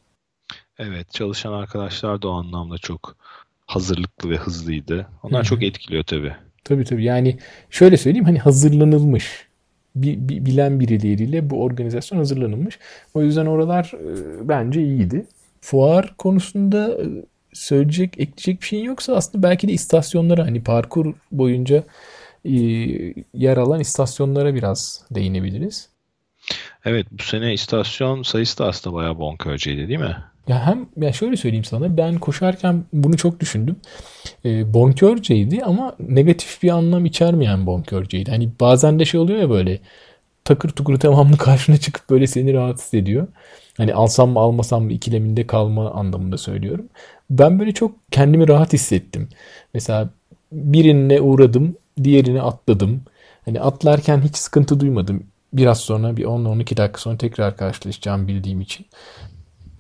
[0.78, 3.16] Evet çalışan arkadaşlar da o anlamda çok
[3.74, 5.06] hazırlıklı ve hızlıydı.
[5.22, 5.48] Onlar Hı-hı.
[5.48, 6.32] çok etkiliyor tabii.
[6.64, 7.38] Tabii tabii yani
[7.70, 9.46] şöyle söyleyeyim hani hazırlanılmış
[9.96, 12.78] bir, bilen birileriyle bu organizasyon hazırlanılmış.
[13.14, 15.26] O yüzden oralar e, bence iyiydi.
[15.60, 17.04] Fuar konusunda e,
[17.52, 21.84] söyleyecek, ekleyecek bir şeyin yoksa aslında belki de istasyonlara hani parkur boyunca
[22.44, 22.52] e,
[23.34, 25.88] yer alan istasyonlara biraz değinebiliriz.
[26.84, 30.16] Evet bu sene istasyon sayısı da aslında bayağı bonkörceydi değil mi?
[30.48, 33.76] Ya hem ya şöyle söyleyeyim sana ben koşarken bunu çok düşündüm.
[34.44, 38.30] E, bonkörceydi ama negatif bir anlam içermeyen bonkörceydi.
[38.30, 39.80] Hani bazen de şey oluyor ya böyle
[40.44, 43.28] takır tukur tamamlı karşına çıkıp böyle seni rahatsız ediyor.
[43.76, 46.88] Hani alsam mı almasam mı ikileminde kalma anlamında söylüyorum.
[47.30, 49.28] Ben böyle çok kendimi rahat hissettim.
[49.74, 50.10] Mesela
[50.52, 53.02] birine uğradım, diğerini atladım.
[53.44, 55.26] Hani atlarken hiç sıkıntı duymadım.
[55.52, 58.86] Biraz sonra bir 10-12 dakika sonra tekrar karşılaşacağım bildiğim için.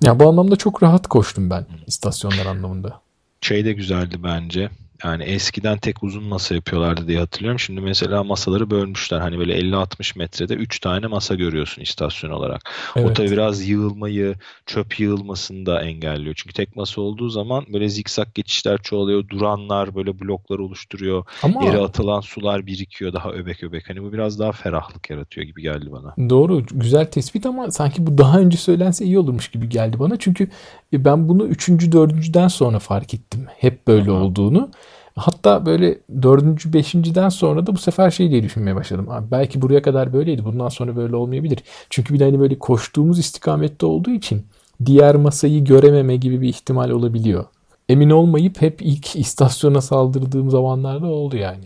[0.02, 3.00] Ya bu anlamda çok rahat koştum ben istasyonlar anlamında.
[3.40, 4.70] Şey de güzeldi bence.
[5.04, 7.58] Yani eskiden tek uzun masa yapıyorlardı diye hatırlıyorum.
[7.58, 9.20] Şimdi mesela masaları bölmüşler.
[9.20, 12.70] Hani böyle 50-60 metrede 3 tane masa görüyorsun istasyon olarak.
[12.96, 13.10] Evet.
[13.10, 14.34] O tabii biraz yığılmayı,
[14.66, 16.34] çöp yığılmasını da engelliyor.
[16.38, 19.28] Çünkü tek masa olduğu zaman böyle zikzak geçişler çoğalıyor.
[19.28, 21.24] Duranlar böyle bloklar oluşturuyor.
[21.42, 21.64] Ama...
[21.64, 23.90] Yere atılan sular birikiyor daha öbek öbek.
[23.90, 26.30] Hani bu biraz daha ferahlık yaratıyor gibi geldi bana.
[26.30, 26.66] Doğru.
[26.72, 30.16] Güzel tespit ama sanki bu daha önce söylense iyi olurmuş gibi geldi bana.
[30.18, 30.48] Çünkü
[30.92, 31.68] ben bunu 3.
[31.68, 33.46] 4.den sonra fark ettim.
[33.58, 34.18] Hep böyle Aha.
[34.18, 34.70] olduğunu.
[35.16, 39.06] Hatta böyle dördüncü, beşinciden sonra da bu sefer şey diye düşünmeye başladım.
[39.10, 40.44] Abi belki buraya kadar böyleydi.
[40.44, 41.58] Bundan sonra böyle olmayabilir.
[41.90, 44.46] Çünkü bir de hani böyle koştuğumuz istikamette olduğu için
[44.86, 47.44] diğer masayı görememe gibi bir ihtimal olabiliyor.
[47.88, 51.64] Emin olmayıp hep ilk istasyona saldırdığım zamanlarda oldu yani.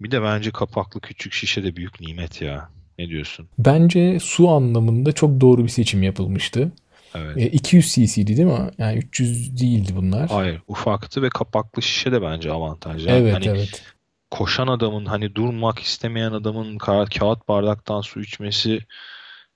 [0.00, 2.68] Bir de bence kapaklı küçük şişe de büyük nimet ya.
[2.98, 3.46] Ne diyorsun?
[3.58, 6.72] Bence su anlamında çok doğru bir seçim yapılmıştı.
[7.14, 7.36] Evet.
[7.36, 8.70] E, 200 cc'di değil mi?
[8.78, 10.28] Yani 300 değildi bunlar.
[10.28, 10.62] Hayır.
[10.68, 13.10] Ufaktı ve kapaklı şişe de bence avantajlı.
[13.10, 13.82] Evet hani evet.
[14.30, 18.78] Koşan adamın hani durmak istemeyen adamın kağıt bardaktan su içmesi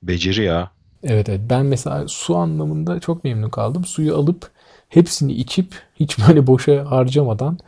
[0.02, 0.70] beceri ya.
[1.02, 1.40] Evet evet.
[1.50, 3.84] Ben mesela su anlamında çok memnun kaldım.
[3.84, 4.50] Suyu alıp
[4.88, 7.58] hepsini içip hiç böyle boşa harcamadan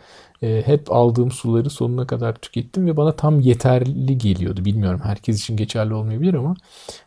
[0.43, 4.65] e, hep aldığım suları sonuna kadar tükettim ve bana tam yeterli geliyordu.
[4.65, 6.55] Bilmiyorum herkes için geçerli olmayabilir ama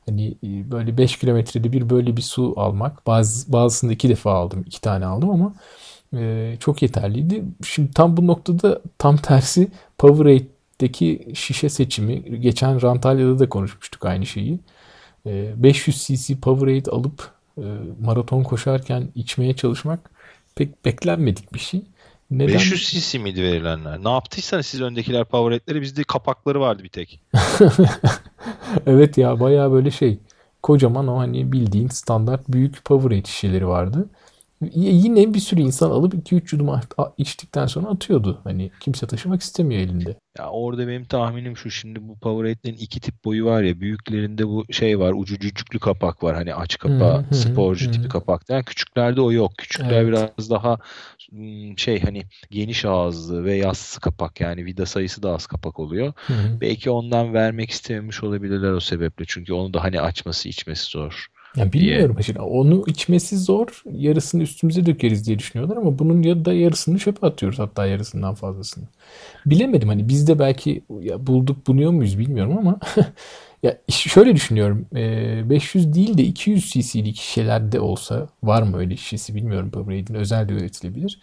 [0.06, 4.64] hani e, böyle 5 kilometrede bir böyle bir su almak bazı, bazısında iki defa aldım
[4.68, 5.54] iki tane aldım ama
[6.18, 7.44] e, çok yeterliydi.
[7.66, 14.60] Şimdi tam bu noktada tam tersi Powerade'deki şişe seçimi geçen Rantalya'da da konuşmuştuk aynı şeyi.
[15.26, 17.64] E, 500 cc Powerade alıp e,
[18.02, 20.12] maraton koşarken içmeye çalışmak
[20.56, 21.82] pek beklenmedik bir şey.
[22.32, 22.54] Neden?
[22.54, 24.04] 500 cc miydi verilenler?
[24.04, 27.22] Ne yaptıysanız siz öndekiler Powerade'leri bizde kapakları vardı bir tek.
[28.86, 30.20] evet ya baya böyle şey
[30.64, 34.10] kocaman o hani bildiğin standart büyük Powerade şişeleri vardı
[34.76, 36.70] yine bir sürü insan alıp 2-3 yudum
[37.18, 38.42] içtikten sonra atıyordu.
[38.44, 40.16] Hani kimse taşımak istemiyor elinde.
[40.38, 44.66] Ya orada benim tahminim şu şimdi bu Powerade'lerin iki tip boyu var ya büyüklerinde bu
[44.72, 48.42] şey var ucu cücüklü kapak var hani aç kapa sporcu tipi kapak.
[48.50, 49.52] Yani küçüklerde o yok.
[49.58, 50.08] Küçükler evet.
[50.08, 50.78] biraz daha
[51.78, 56.14] şey hani geniş ağızlı ve yassı kapak yani vida sayısı da az kapak oluyor.
[56.28, 56.34] Hı.
[56.62, 59.26] Belki ondan vermek istememiş olabilirler o sebeple.
[59.28, 61.28] Çünkü onu da hani açması içmesi zor.
[61.56, 62.24] Ya bilmiyorum diye.
[62.24, 63.84] şimdi onu içmesi zor.
[63.92, 68.84] Yarısını üstümüze dökeriz diye düşünüyorlar ama bunun ya da yarısını çöpe atıyoruz hatta yarısından fazlasını.
[69.46, 72.80] Bilemedim hani biz de belki ya bulduk bunuyor muyuz bilmiyorum ama
[73.64, 74.86] ya şöyle düşünüyorum.
[75.50, 80.54] 500 değil de 200 cc'lik şişelerde olsa var mı öyle şişesi bilmiyorum Powerade'in özel de
[80.54, 81.20] üretilebilir.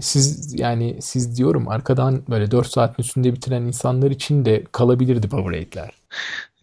[0.00, 5.90] siz yani siz diyorum arkadan böyle 4 saatin üstünde bitiren insanlar için de kalabilirdi Powerade'ler.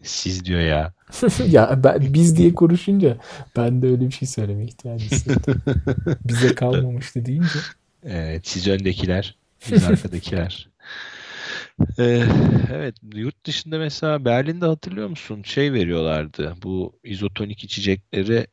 [0.02, 0.92] Siz diyor ya.
[1.46, 3.16] ya ben biz diye konuşunca
[3.56, 5.62] ben de öyle bir şey söyleme ihtiyacı hissettim.
[6.24, 7.58] Bize kalmamıştı deyince.
[8.04, 9.36] Evet siz öndekiler,
[9.70, 10.68] biz arkadakiler.
[11.98, 12.24] Ee,
[12.72, 18.46] evet yurt dışında mesela Berlin'de hatırlıyor musun şey veriyorlardı bu izotonik içecekleri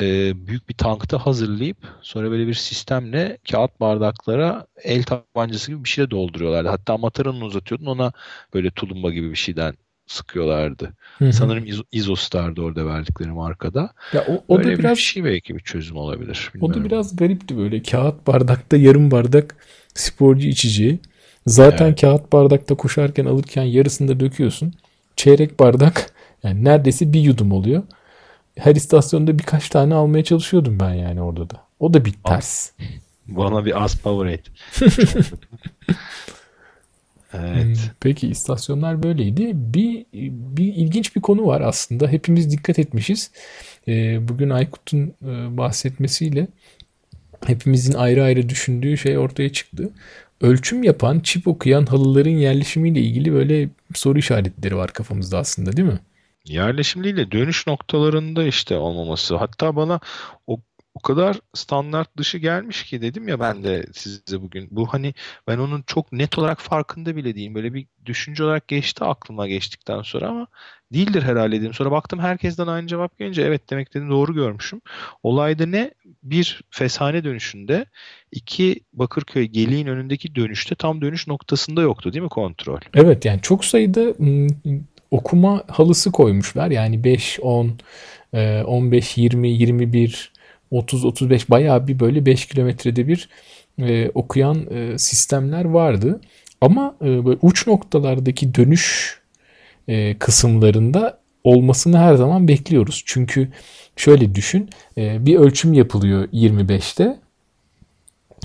[0.00, 5.88] e, büyük bir tankta hazırlayıp sonra böyle bir sistemle kağıt bardaklara el tabancası gibi bir
[5.88, 6.68] şeyle dolduruyorlardı.
[6.68, 8.12] Hatta mataranını uzatıyordun ona
[8.54, 9.74] böyle tulumba gibi bir şeyden
[10.12, 10.92] sıkıyorlardı.
[11.18, 11.32] Hı-hı.
[11.32, 13.90] Sanırım İzo, İzostar'dı orada verdikleri markada.
[14.12, 16.50] Ya o, o da biraz bir şey belki bir çözüm olabilir.
[16.54, 16.80] Bilmiyorum.
[16.80, 17.82] O da biraz garipti böyle.
[17.82, 19.56] Kağıt bardakta yarım bardak
[19.94, 20.98] sporcu içeceği.
[21.46, 22.00] Zaten evet.
[22.00, 24.74] kağıt bardakta koşarken alırken yarısını da döküyorsun.
[25.16, 27.82] Çeyrek bardak yani neredeyse bir yudum oluyor.
[28.58, 31.64] Her istasyonda birkaç tane almaya çalışıyordum ben yani orada da.
[31.80, 32.70] O da bir ters.
[33.26, 34.42] Bana bir az Powerade.
[37.32, 37.64] Evet.
[37.64, 39.50] Hmm, peki istasyonlar böyleydi.
[39.54, 40.06] Bir,
[40.56, 42.08] bir ilginç bir konu var aslında.
[42.08, 43.30] Hepimiz dikkat etmişiz.
[43.88, 46.48] Ee, bugün Aykut'un e, bahsetmesiyle
[47.46, 49.90] hepimizin ayrı ayrı düşündüğü şey ortaya çıktı.
[50.40, 55.98] Ölçüm yapan, çip okuyan halıların yerleşimiyle ilgili böyle soru işaretleri var kafamızda aslında değil mi?
[56.44, 59.36] Yerleşim değil de dönüş noktalarında işte olmaması.
[59.36, 60.00] Hatta bana
[60.46, 60.60] o
[60.94, 64.68] o kadar standart dışı gelmiş ki dedim ya ben de size bugün.
[64.70, 65.14] Bu hani
[65.46, 67.54] ben onun çok net olarak farkında bile değilim.
[67.54, 70.46] Böyle bir düşünce olarak geçti aklıma geçtikten sonra ama
[70.92, 71.74] değildir herhalde dedim.
[71.74, 74.80] Sonra baktım herkesten aynı cevap gelince evet demek dedim doğru görmüşüm.
[75.22, 75.90] Olayda ne?
[76.22, 77.86] Bir Feshane dönüşünde,
[78.32, 82.80] iki Bakırköy Geliğin önündeki dönüşte tam dönüş noktasında yoktu değil mi kontrol?
[82.94, 84.14] Evet yani çok sayıda
[85.10, 86.70] okuma halısı koymuşlar.
[86.70, 87.78] Yani 5, 10,
[88.32, 90.31] 15, 20, 21
[90.72, 93.28] 30-35 bayağı bir böyle 5 kilometrede bir
[93.78, 96.20] e, okuyan e, sistemler vardı.
[96.60, 99.18] Ama e, böyle uç noktalardaki dönüş
[99.88, 103.02] e, kısımlarında olmasını her zaman bekliyoruz.
[103.06, 103.52] Çünkü
[103.96, 107.22] şöyle düşün e, bir ölçüm yapılıyor 25'te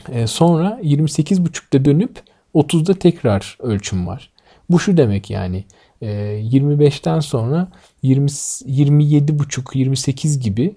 [0.10, 2.20] E, sonra 28.5'te dönüp
[2.56, 4.30] 30'da tekrar ölçüm var.
[4.70, 5.63] Bu şu demek yani
[6.02, 6.08] e,
[6.42, 7.68] 25'ten sonra
[8.02, 10.76] 20 27.5 28 gibi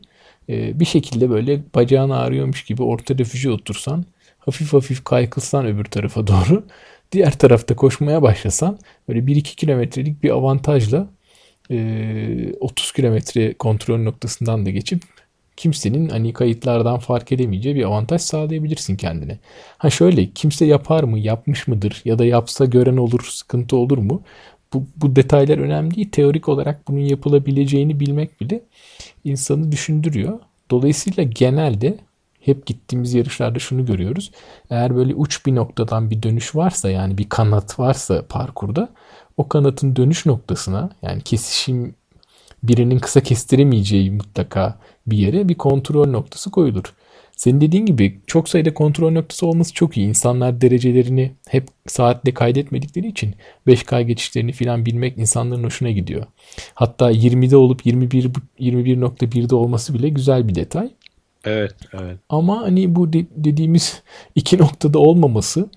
[0.51, 4.05] bir şekilde böyle bacağın ağrıyormuş gibi orta refüje otursan
[4.39, 6.67] hafif hafif kaykılsan öbür tarafa doğru
[7.13, 11.09] diğer tarafta koşmaya başlasan böyle 1-2 kilometrelik bir avantajla
[12.61, 15.03] 30 kilometre kontrol noktasından da geçip
[15.57, 19.39] kimsenin hani kayıtlardan fark edemeyeceği bir avantaj sağlayabilirsin kendine.
[19.79, 24.23] Ha şöyle kimse yapar mı, yapmış mıdır ya da yapsa gören olur, sıkıntı olur mu?
[24.73, 26.11] Bu, bu detaylar önemli değil.
[26.11, 28.61] Teorik olarak bunun yapılabileceğini bilmek bile
[29.25, 30.39] insanı düşündürüyor.
[30.71, 31.99] Dolayısıyla genelde
[32.41, 34.31] hep gittiğimiz yarışlarda şunu görüyoruz.
[34.71, 38.89] Eğer böyle uç bir noktadan bir dönüş varsa yani bir kanat varsa parkurda
[39.37, 41.95] o kanatın dönüş noktasına yani kesişim
[42.63, 46.95] birinin kısa kestiremeyeceği mutlaka bir yere bir kontrol noktası koyulur.
[47.41, 50.09] Senin dediğin gibi çok sayıda kontrol noktası olması çok iyi.
[50.09, 53.35] İnsanlar derecelerini hep saatle kaydetmedikleri için
[53.67, 56.27] 5K geçişlerini filan bilmek insanların hoşuna gidiyor.
[56.75, 60.91] Hatta 20'de olup 21 21.1'de olması bile güzel bir detay.
[61.45, 62.19] Evet, evet.
[62.29, 64.03] Ama hani bu de- dediğimiz
[64.35, 65.71] iki noktada olmaması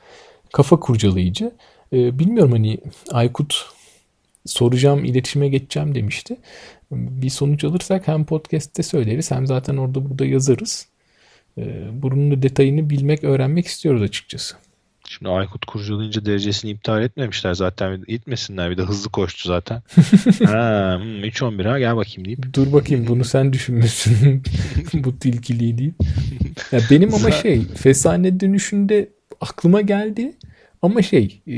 [0.54, 1.52] kafa kurcalayıcı.
[1.94, 2.78] Ee, bilmiyorum hani
[3.12, 3.66] Aykut
[4.46, 6.38] soracağım, iletişime geçeceğim demişti.
[6.92, 10.93] Bir sonuç alırsak hem podcast'te söyleriz hem zaten orada burada yazarız.
[11.58, 14.56] Ee, bunun da detayını bilmek, öğrenmek istiyoruz açıkçası.
[15.10, 18.04] Şimdi Aykut kurcalayınca derecesini iptal etmemişler zaten.
[18.08, 19.76] Gitmesinler bir de hızlı koştu zaten.
[20.46, 22.54] ha, 3-11 hmm, ha gel bakayım deyip.
[22.54, 24.44] Dur bakayım bunu sen düşünmüşsün.
[24.94, 25.94] Bu tilkiliği değil.
[26.72, 29.10] Ya benim ama şey Fesane dönüşünde
[29.42, 30.34] aklıma geldi.
[30.82, 31.56] Ama şey e,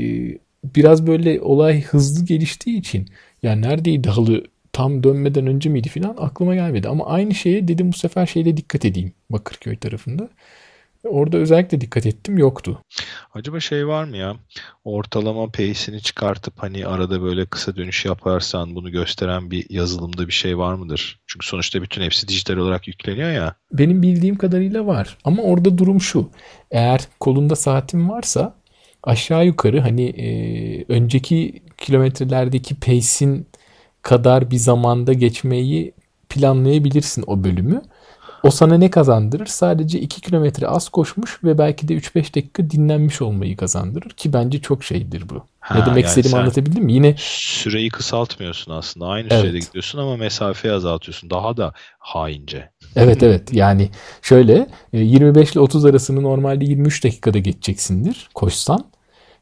[0.64, 3.08] biraz böyle olay hızlı geliştiği için
[3.42, 4.44] ya neredeydi halı
[4.76, 6.88] tam dönmeden önce miydi filan aklıma gelmedi.
[6.88, 10.28] Ama aynı şeye dedim bu sefer şeyle dikkat edeyim Bakırköy tarafında.
[11.04, 12.78] Orada özellikle dikkat ettim yoktu.
[13.34, 14.36] Acaba şey var mı ya?
[14.84, 20.58] Ortalama pace'ini çıkartıp hani arada böyle kısa dönüş yaparsan bunu gösteren bir yazılımda bir şey
[20.58, 21.20] var mıdır?
[21.26, 23.54] Çünkü sonuçta bütün hepsi dijital olarak yükleniyor ya.
[23.72, 25.18] Benim bildiğim kadarıyla var.
[25.24, 26.30] Ama orada durum şu.
[26.70, 28.54] Eğer kolunda saatin varsa
[29.02, 30.28] aşağı yukarı hani e,
[30.88, 33.46] önceki kilometrelerdeki pace'in
[34.06, 35.92] kadar bir zamanda geçmeyi
[36.28, 37.82] planlayabilirsin o bölümü.
[38.42, 39.46] O sana ne kazandırır?
[39.46, 44.60] Sadece 2 kilometre az koşmuş ve belki de 3-5 dakika dinlenmiş olmayı kazandırır ki bence
[44.60, 45.44] çok şeydir bu.
[45.60, 46.92] Ha, ne demek yani istediğimi anlatabildim mi?
[46.92, 49.06] Yine süreyi kısaltmıyorsun aslında.
[49.06, 49.40] Aynı evet.
[49.40, 51.30] sürede gidiyorsun ama mesafeyi azaltıyorsun.
[51.30, 52.70] Daha da haince.
[52.96, 53.52] Evet evet.
[53.52, 53.90] Yani
[54.22, 58.84] şöyle 25 e, ile 30 arasını normalde 23 dakikada geçeceksindir koşsan.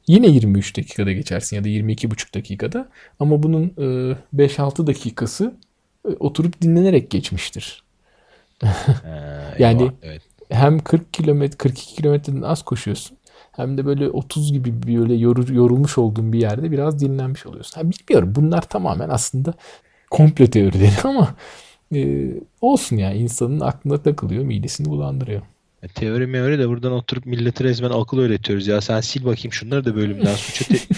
[0.07, 2.89] Yine 23 dakikada geçersin ya da 22,5 dakikada.
[3.21, 5.55] Ama bunun 5-6 e, dakikası
[6.09, 7.85] e, oturup dinlenerek geçmiştir.
[9.59, 10.23] yani eyvah, evet.
[10.49, 13.19] hem 40 kilometre 42 kilometreden az koşuyorsun
[13.57, 15.15] hem de böyle 30 gibi böyle
[15.55, 17.81] yorulmuş olduğun bir yerde biraz dinlenmiş oluyorsun.
[17.81, 19.55] Ha, bilmiyorum bunlar tamamen aslında
[20.11, 21.35] komplo teorileri ama
[21.95, 25.43] e, olsun yani insanın aklına takılıyor, midesini bulandırıyor.
[25.85, 28.81] E, teori meori de buradan oturup millete resmen akıl öğretiyoruz ya.
[28.81, 30.89] Sen sil bakayım şunları da bölümden suç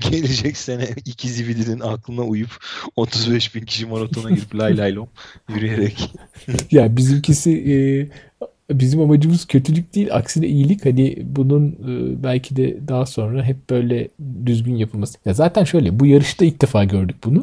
[0.10, 2.50] gelecek sene iki zibidinin aklına uyup
[2.96, 5.08] 35 bin kişi maratona girip lay lay lom
[5.54, 6.10] yürüyerek.
[6.70, 7.74] ya bizimkisi e,
[8.78, 10.84] bizim amacımız kötülük değil aksine iyilik.
[10.84, 14.08] Hani bunun e, belki de daha sonra hep böyle
[14.46, 15.18] düzgün yapılması.
[15.24, 17.42] Ya zaten şöyle bu yarışta ilk defa gördük bunu.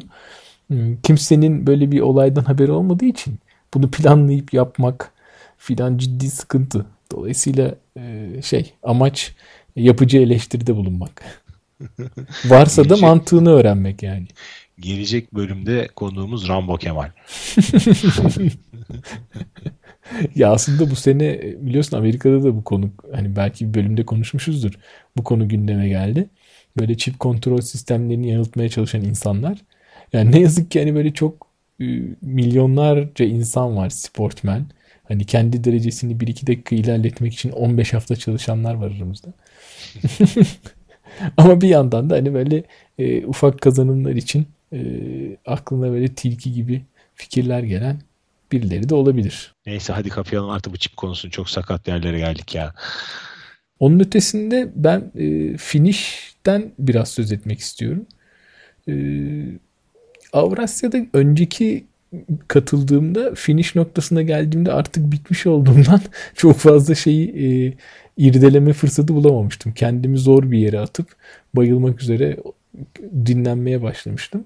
[0.67, 3.39] Hmm, kimsenin böyle bir olaydan haberi olmadığı için
[3.73, 5.11] bunu planlayıp yapmak
[5.59, 6.85] filan ciddi sıkıntı.
[7.11, 9.35] Dolayısıyla e, şey amaç
[9.75, 11.23] yapıcı eleştiride bulunmak.
[12.45, 14.27] Varsa gelecek, da mantığını öğrenmek yani.
[14.79, 17.11] Gelecek bölümde konuğumuz Rambo Kemal.
[20.35, 24.73] ya aslında bu sene biliyorsun Amerika'da da bu konu hani belki bir bölümde konuşmuşuzdur.
[25.17, 26.29] Bu konu gündeme geldi.
[26.79, 29.57] Böyle çip kontrol sistemlerini yanıltmaya çalışan insanlar.
[30.13, 31.47] Yani ne yazık ki hani böyle çok
[31.81, 31.85] e,
[32.21, 34.65] milyonlarca insan var sportmen
[35.09, 39.33] Hani kendi derecesini 1-2 dakika ilerletmek için 15 hafta çalışanlar var aramızda.
[41.37, 42.63] Ama bir yandan da hani böyle
[42.97, 44.79] e, ufak kazanımlar için e,
[45.45, 46.81] aklına böyle tilki gibi
[47.15, 47.99] fikirler gelen
[48.51, 49.55] birileri de olabilir.
[49.65, 52.73] Neyse hadi kapayalım artık bu çip konusunu çok sakat yerlere geldik ya.
[53.79, 58.05] Onun ötesinde ben e, finish'ten biraz söz etmek istiyorum.
[58.87, 58.93] E,
[60.33, 61.85] Avrasya'da önceki
[62.47, 66.01] katıldığımda finish noktasına geldiğimde artık bitmiş olduğumdan
[66.35, 67.73] çok fazla şeyi e,
[68.17, 69.71] irdeleme fırsatı bulamamıştım.
[69.73, 71.07] Kendimi zor bir yere atıp
[71.53, 72.37] bayılmak üzere
[73.25, 74.45] dinlenmeye başlamıştım.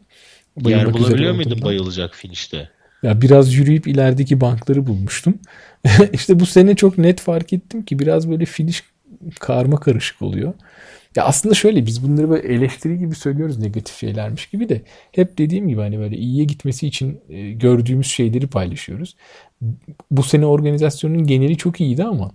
[0.57, 2.69] Bayılmak Yer bulabiliyor muydun bayılacak finişte?
[3.03, 5.39] Ya biraz yürüyüp ilerideki bankları bulmuştum.
[6.13, 8.83] işte bu sene çok net fark ettim ki biraz böyle finish
[9.39, 10.53] karma karışık oluyor.
[11.15, 15.67] Ya aslında şöyle biz bunları böyle eleştiri gibi söylüyoruz negatif şeylermiş gibi de hep dediğim
[15.67, 19.15] gibi hani böyle iyiye gitmesi için e, gördüğümüz şeyleri paylaşıyoruz.
[20.11, 22.31] Bu sene organizasyonun geneli çok iyiydi ama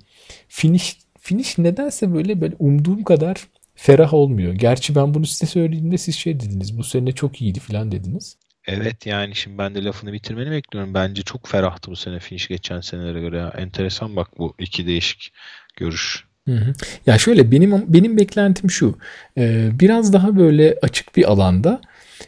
[0.49, 4.53] finish finish nedense böyle böyle umduğum kadar ferah olmuyor.
[4.53, 6.79] Gerçi ben bunu size söylediğimde siz şey dediniz.
[6.79, 8.37] Bu sene çok iyiydi falan dediniz.
[8.67, 10.95] Evet yani şimdi ben de lafını bitirmeni bekliyorum.
[10.95, 13.37] Bence çok ferahtı bu sene finish geçen senelere göre.
[13.37, 13.49] Ya.
[13.59, 15.33] Enteresan bak bu iki değişik
[15.77, 16.28] görüş.
[16.49, 16.73] Hı hı.
[17.07, 18.99] Ya şöyle benim benim beklentim şu.
[19.39, 21.81] Ee, biraz daha böyle açık bir alanda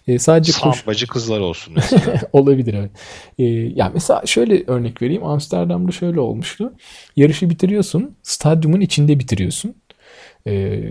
[0.09, 1.15] e, sadece Sambacı koş...
[1.15, 2.21] kızlar olsun mesela.
[2.33, 2.91] Olabilir evet.
[3.39, 5.25] Ee, yani mesela şöyle örnek vereyim.
[5.25, 6.73] Amsterdam'da şöyle olmuştu.
[7.17, 8.17] Yarışı bitiriyorsun.
[8.23, 9.75] Stadyumun içinde bitiriyorsun.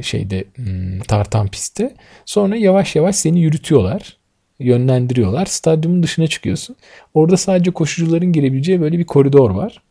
[0.01, 1.93] Şeyde hmm, tartan pistte.
[2.25, 4.17] Sonra yavaş yavaş seni yürütüyorlar.
[4.59, 5.45] Yönlendiriyorlar.
[5.45, 6.75] Stadyumun dışına çıkıyorsun.
[7.13, 9.81] Orada sadece koşucuların girebileceği böyle bir koridor var.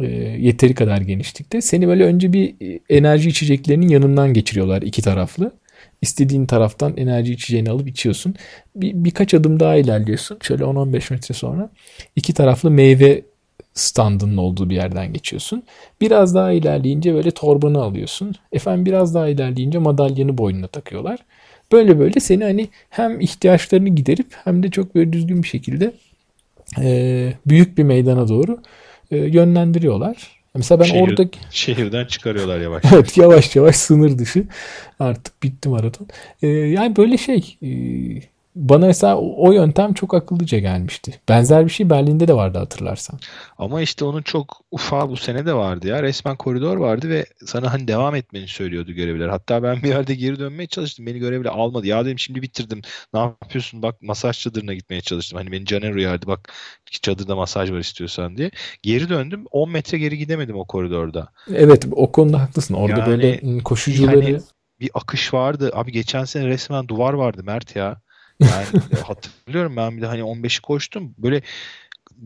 [0.00, 0.06] E,
[0.40, 1.60] yeteri kadar genişlikte.
[1.60, 5.52] Seni böyle önce bir e, enerji içeceklerinin yanından geçiriyorlar iki taraflı.
[6.02, 8.34] İstediğin taraftan enerji içeceğini alıp içiyorsun.
[8.76, 10.38] Bir, birkaç adım daha ilerliyorsun.
[10.42, 11.70] Şöyle 10-15 metre sonra
[12.16, 13.22] iki taraflı meyve
[13.74, 15.62] standının olduğu bir yerden geçiyorsun.
[16.00, 18.34] Biraz daha ilerleyince böyle torbanı alıyorsun.
[18.52, 21.18] Efendim biraz daha ilerleyince madalyanı boynuna takıyorlar.
[21.72, 25.92] Böyle böyle seni hani hem ihtiyaçlarını giderip hem de çok böyle düzgün bir şekilde
[26.80, 28.58] e, büyük bir meydana doğru
[29.10, 30.36] e, yönlendiriyorlar.
[30.54, 32.84] Mesela ben Şehir, orada şehirden çıkarıyorlar yavaş.
[32.94, 34.44] evet yavaş yavaş sınır dışı.
[35.00, 36.06] Artık bitti maraton.
[36.42, 37.68] E, yani böyle şey e,
[38.56, 41.20] bana mesela o yöntem çok akıllıca gelmişti.
[41.28, 43.18] Benzer bir şey Berlin'de de vardı hatırlarsan.
[43.58, 46.02] Ama işte onun çok ufağı bu sene de vardı ya.
[46.02, 49.28] Resmen koridor vardı ve sana hani devam etmeni söylüyordu görevliler.
[49.28, 51.06] Hatta ben bir yerde geri dönmeye çalıştım.
[51.06, 51.86] Beni görevli almadı.
[51.86, 52.80] Ya dedim şimdi bitirdim.
[53.14, 53.82] Ne yapıyorsun?
[53.82, 55.38] Bak masaj çadırına gitmeye çalıştım.
[55.38, 56.26] Hani beni Caner uyardı.
[56.26, 56.52] Bak
[57.02, 58.50] çadırda masaj var istiyorsan diye.
[58.82, 59.44] Geri döndüm.
[59.50, 61.28] 10 metre geri gidemedim o koridorda.
[61.54, 62.74] Evet o konuda haklısın.
[62.74, 64.24] Orada yani, böyle koşucuları...
[64.24, 64.40] Yani
[64.80, 65.70] bir akış vardı.
[65.74, 68.00] Abi geçen sene resmen duvar vardı Mert ya.
[68.40, 71.14] Yani hatırlıyorum ben bir de hani 15'i koştum.
[71.18, 71.42] Böyle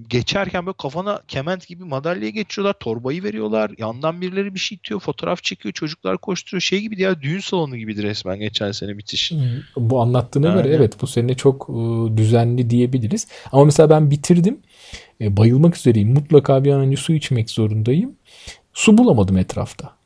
[0.08, 2.72] geçerken böyle kafana kement gibi madalyayı geçiyorlar.
[2.72, 3.70] Torbayı veriyorlar.
[3.78, 5.00] Yandan birileri bir şey itiyor.
[5.00, 5.72] Fotoğraf çekiyor.
[5.72, 6.61] Çocuklar koşturuyor.
[6.61, 9.32] Şey gibi ya düğün salonu gibidir resmen geçen sene bitiş.
[9.76, 10.62] Bu anlattığına yani.
[10.62, 11.68] göre evet bu sene çok
[12.16, 13.28] düzenli diyebiliriz.
[13.52, 14.61] Ama mesela ben bitirdim.
[15.20, 16.12] E, bayılmak üzereyim.
[16.12, 18.16] Mutlaka bir an önce su içmek zorundayım.
[18.72, 19.99] Su bulamadım etrafta.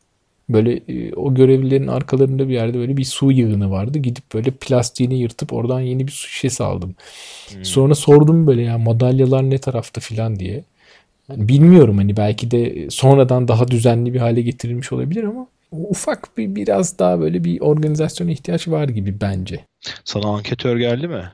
[0.48, 3.98] Böyle e, o görevlilerin arkalarında bir yerde böyle bir su yığını vardı.
[3.98, 6.94] Gidip böyle plastiğini yırtıp oradan yeni bir su şişesi aldım.
[7.52, 7.64] Hmm.
[7.64, 10.64] Sonra sordum böyle ya madalyalar ne tarafta filan diye.
[11.28, 16.54] Yani bilmiyorum hani belki de sonradan daha düzenli bir hale getirilmiş olabilir ama ufak bir
[16.54, 19.60] biraz daha böyle bir organizasyona ihtiyaç var gibi bence.
[20.04, 21.32] Sana anketör geldi mi?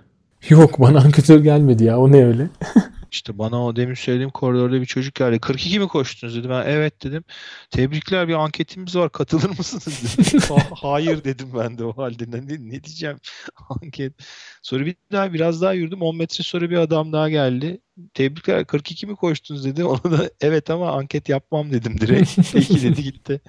[0.49, 2.49] Yok bana anketör gelmedi ya o ne öyle?
[3.13, 5.39] İşte bana o demin söylediğim koridorda bir çocuk geldi.
[5.39, 6.49] 42 mi koştunuz dedi.
[6.49, 7.25] Ben evet dedim.
[7.71, 9.13] Tebrikler bir anketimiz var.
[9.13, 10.45] Katılır mısınız dedi.
[10.75, 12.25] Hayır dedim ben de o halde.
[12.31, 13.17] Ne, ne diyeceğim?
[13.69, 14.13] Anket.
[14.63, 16.03] Sonra bir daha biraz daha yürüdüm.
[16.03, 17.81] 10 metre sonra bir adam daha geldi.
[18.15, 19.85] Tebrikler 42 mi koştunuz dedi.
[19.85, 22.39] Ona da evet ama anket yapmam dedim direkt.
[22.53, 23.41] Peki dedi gitti.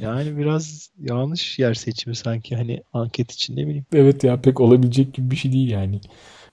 [0.00, 3.86] Yani biraz yanlış yer seçimi sanki hani anket için ne bileyim.
[3.92, 6.00] Evet ya pek olabilecek gibi bir şey değil yani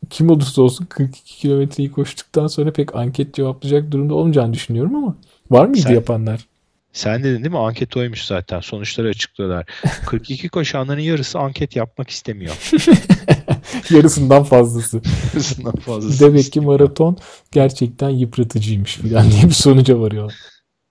[0.10, 5.16] kim olursa olsun 42 kilometreyi koştuktan sonra pek anket cevaplayacak durumda olmayacağını düşünüyorum ama
[5.52, 6.48] var mıydı sen, yapanlar?
[6.94, 7.60] Sen dedin değil mi?
[7.60, 8.60] Anket oymuş zaten.
[8.60, 9.66] Sonuçları açıklıyorlar.
[10.06, 12.56] 42 koşanların yarısı anket yapmak istemiyor.
[13.90, 15.02] Yarısından fazlası.
[15.34, 16.20] Yarısından fazlası.
[16.26, 17.18] Demek ki maraton
[17.52, 20.34] gerçekten yıpratıcıymış falan diye bir sonuca varıyor.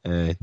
[0.04, 0.38] Evet.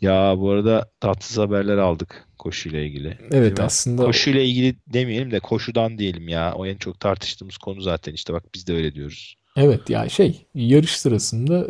[0.00, 3.18] Ya bu arada tatsız haberler aldık koşuyla ilgili.
[3.30, 4.04] Evet aslında.
[4.04, 6.54] Koşuyla ilgili demeyelim de koşudan diyelim ya.
[6.54, 9.36] O en çok tartıştığımız konu zaten işte bak biz de öyle diyoruz.
[9.56, 11.66] Evet ya şey yarış sırasında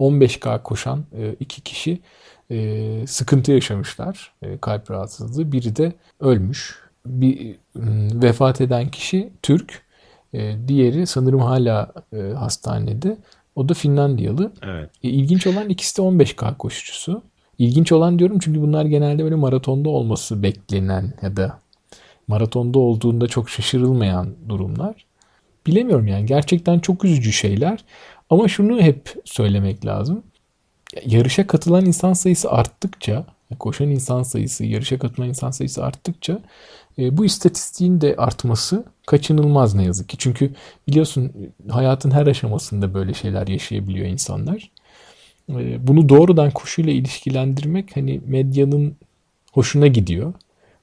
[0.00, 1.04] 15K koşan
[1.40, 2.00] iki kişi
[3.06, 4.34] sıkıntı yaşamışlar.
[4.60, 5.52] Kalp rahatsızlığı.
[5.52, 6.78] Biri de ölmüş.
[7.06, 7.56] Bir
[8.22, 9.82] vefat eden kişi Türk.
[10.68, 11.92] Diğeri sanırım hala
[12.36, 13.16] hastanede.
[13.56, 14.52] O da Finlandiyalı.
[14.62, 14.90] Evet.
[15.02, 17.22] E, ilginç olan ikisi de 15K koşucusu.
[17.58, 21.58] İlginç olan diyorum çünkü bunlar genelde böyle maratonda olması beklenen ya da
[22.28, 25.06] maratonda olduğunda çok şaşırılmayan durumlar.
[25.66, 27.84] Bilemiyorum yani gerçekten çok üzücü şeyler.
[28.30, 30.22] Ama şunu hep söylemek lazım.
[31.06, 33.24] Yarışa katılan insan sayısı arttıkça,
[33.58, 36.38] koşan insan sayısı, yarışa katılan insan sayısı arttıkça
[36.98, 40.16] e, bu istatistiğin de artması kaçınılmaz ne yazık ki.
[40.18, 40.50] Çünkü
[40.88, 41.32] biliyorsun
[41.68, 44.70] hayatın her aşamasında böyle şeyler yaşayabiliyor insanlar.
[45.50, 48.96] E, bunu doğrudan koşuyla ilişkilendirmek hani medyanın
[49.52, 50.34] hoşuna gidiyor.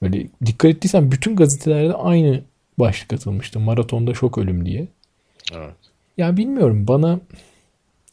[0.01, 2.41] Böyle dikkat ettiysen bütün gazetelerde aynı
[2.79, 3.59] başlık atılmıştı.
[3.59, 4.87] Maratonda şok ölüm diye.
[5.55, 5.75] Evet.
[6.17, 7.19] Ya bilmiyorum bana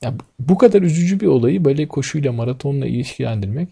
[0.03, 3.68] ya bu kadar üzücü bir olayı böyle koşuyla maratonla ilişkilendirmek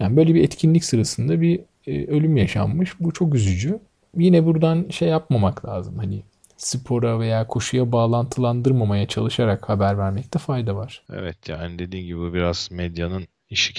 [0.00, 3.00] yani böyle bir etkinlik sırasında bir e, ölüm yaşanmış.
[3.00, 3.80] Bu çok üzücü.
[4.16, 5.98] Yine buradan şey yapmamak lazım.
[5.98, 6.22] Hani
[6.56, 11.02] spora veya koşuya bağlantılandırmamaya çalışarak haber vermekte fayda var.
[11.12, 13.74] Evet yani dediğin gibi biraz medyanın işi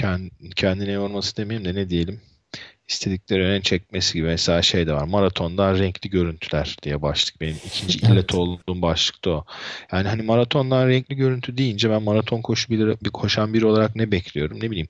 [0.55, 2.21] kendine yorması demeyeyim de ne diyelim
[2.91, 5.03] istedikleri öne çekmesi gibi mesela şey de var.
[5.03, 7.41] Maratondan renkli görüntüler diye başlık.
[7.41, 8.35] Benim ikinci illet evet.
[8.35, 9.45] olduğum başlıkta o.
[9.91, 14.11] Yani hani maratondan renkli görüntü deyince ben maraton koşu bir, bir koşan biri olarak ne
[14.11, 14.57] bekliyorum?
[14.59, 14.87] Ne bileyim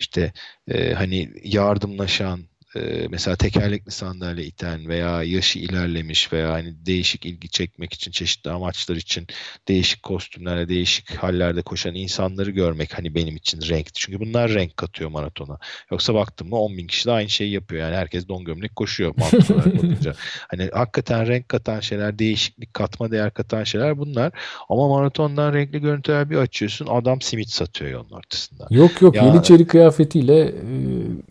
[0.00, 0.32] işte
[0.68, 2.40] e, hani yardımlaşan
[2.76, 8.50] e, mesela tekerlekli sandalye iten veya yaşı ilerlemiş veya hani değişik ilgi çekmek için çeşitli
[8.50, 9.26] amaçlar için
[9.68, 13.92] değişik kostümlerle değişik hallerde koşan insanları görmek hani benim için renkti.
[13.94, 15.58] Çünkü bunlar renk katıyor maratona.
[15.90, 17.82] Yoksa baktım mı 10 bin kişi de aynı şeyi yapıyor.
[17.82, 20.14] Yani herkes don gömlek koşuyor bakınca.
[20.48, 24.32] hani hakikaten renk katan şeyler, değişiklik katma değer katan şeyler bunlar.
[24.68, 28.66] Ama maratondan renkli görüntüler bir açıyorsun adam simit satıyor yolun ortasında.
[28.70, 30.52] Yok yok ya, Yeniçeri kıyafetiyle e,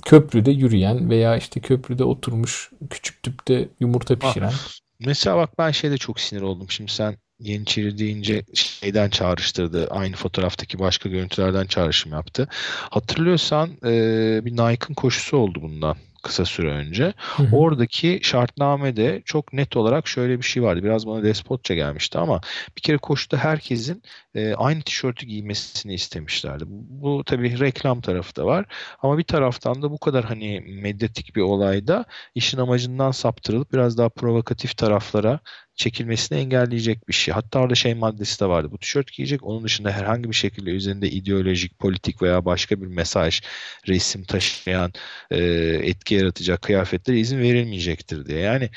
[0.05, 4.53] köprüde yürüyen veya veya işte köprüde oturmuş küçük tüpte yumurta pişiren.
[4.99, 6.67] Mesela bak ben şeyde çok sinir oldum.
[6.69, 9.87] Şimdi sen Yeniçeri deyince şeyden çağrıştırdı.
[9.87, 12.47] Aynı fotoğraftaki başka görüntülerden çağrışım yaptı.
[12.89, 13.91] Hatırlıyorsan e,
[14.45, 17.13] bir Nike'ın koşusu oldu bundan kısa süre önce.
[17.17, 17.55] Hı hı.
[17.55, 20.83] Oradaki şartnamede çok net olarak şöyle bir şey vardı.
[20.83, 22.41] Biraz bana despotça gelmişti ama
[22.77, 24.03] bir kere koşuda herkesin
[24.35, 26.63] e, aynı tişörtü giymesini istemişlerdi.
[26.67, 28.65] Bu, bu tabii reklam tarafı da var.
[29.01, 32.05] Ama bir taraftan da bu kadar hani medyatik bir olayda
[32.35, 35.39] işin amacından saptırılıp biraz daha provokatif taraflara
[35.77, 37.33] çekilmesini engelleyecek bir şey.
[37.33, 38.71] Hatta orada şey maddesi de vardı.
[38.71, 39.43] Bu tişört giyecek.
[39.43, 43.41] Onun dışında herhangi bir şekilde üzerinde ideolojik, politik veya başka bir mesaj,
[43.87, 44.93] resim taşıyan,
[45.31, 45.37] e,
[45.83, 48.39] etki yaratacak kıyafetlere izin verilmeyecektir diye.
[48.39, 48.69] Yani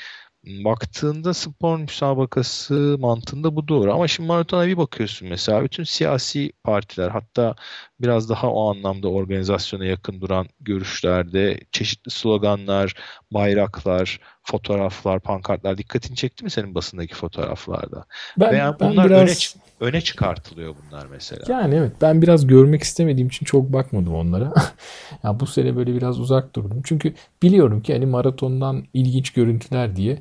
[0.45, 3.93] baktığında spor müsabakası mantığında bu doğru.
[3.93, 7.55] Ama şimdi maratona bir bakıyorsun mesela bütün siyasi partiler hatta
[8.01, 12.93] biraz daha o anlamda organizasyona yakın duran görüşlerde çeşitli sloganlar,
[13.31, 18.05] bayraklar, fotoğraflar, pankartlar dikkatini çekti mi senin basındaki fotoğraflarda?
[18.39, 19.55] Ben, Veya bunlar ben biraz...
[19.79, 21.53] öne, öne çıkartılıyor bunlar mesela.
[21.53, 24.53] Yani evet ben biraz görmek istemediğim için çok bakmadım onlara.
[25.23, 26.81] ya bu sene böyle biraz uzak durdum.
[26.83, 30.17] Çünkü biliyorum ki hani maratondan ilginç görüntüler diye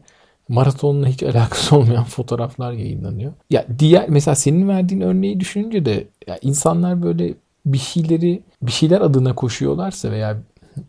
[0.50, 3.32] maratonla hiç alakası olmayan fotoğraflar yayınlanıyor.
[3.50, 7.34] Ya diğer mesela senin verdiğin örneği düşününce de ya insanlar böyle
[7.66, 10.36] bir şeyleri bir şeyler adına koşuyorlarsa veya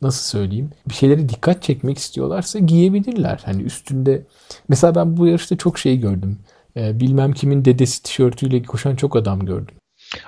[0.02, 3.42] nasıl söyleyeyim bir şeyleri dikkat çekmek istiyorlarsa giyebilirler.
[3.46, 4.26] Hani üstünde
[4.68, 6.40] mesela ben bu yarışta çok şey gördüm.
[6.78, 9.76] Ee, bilmem kimin dedesi tişörtüyle koşan çok adam gördüm.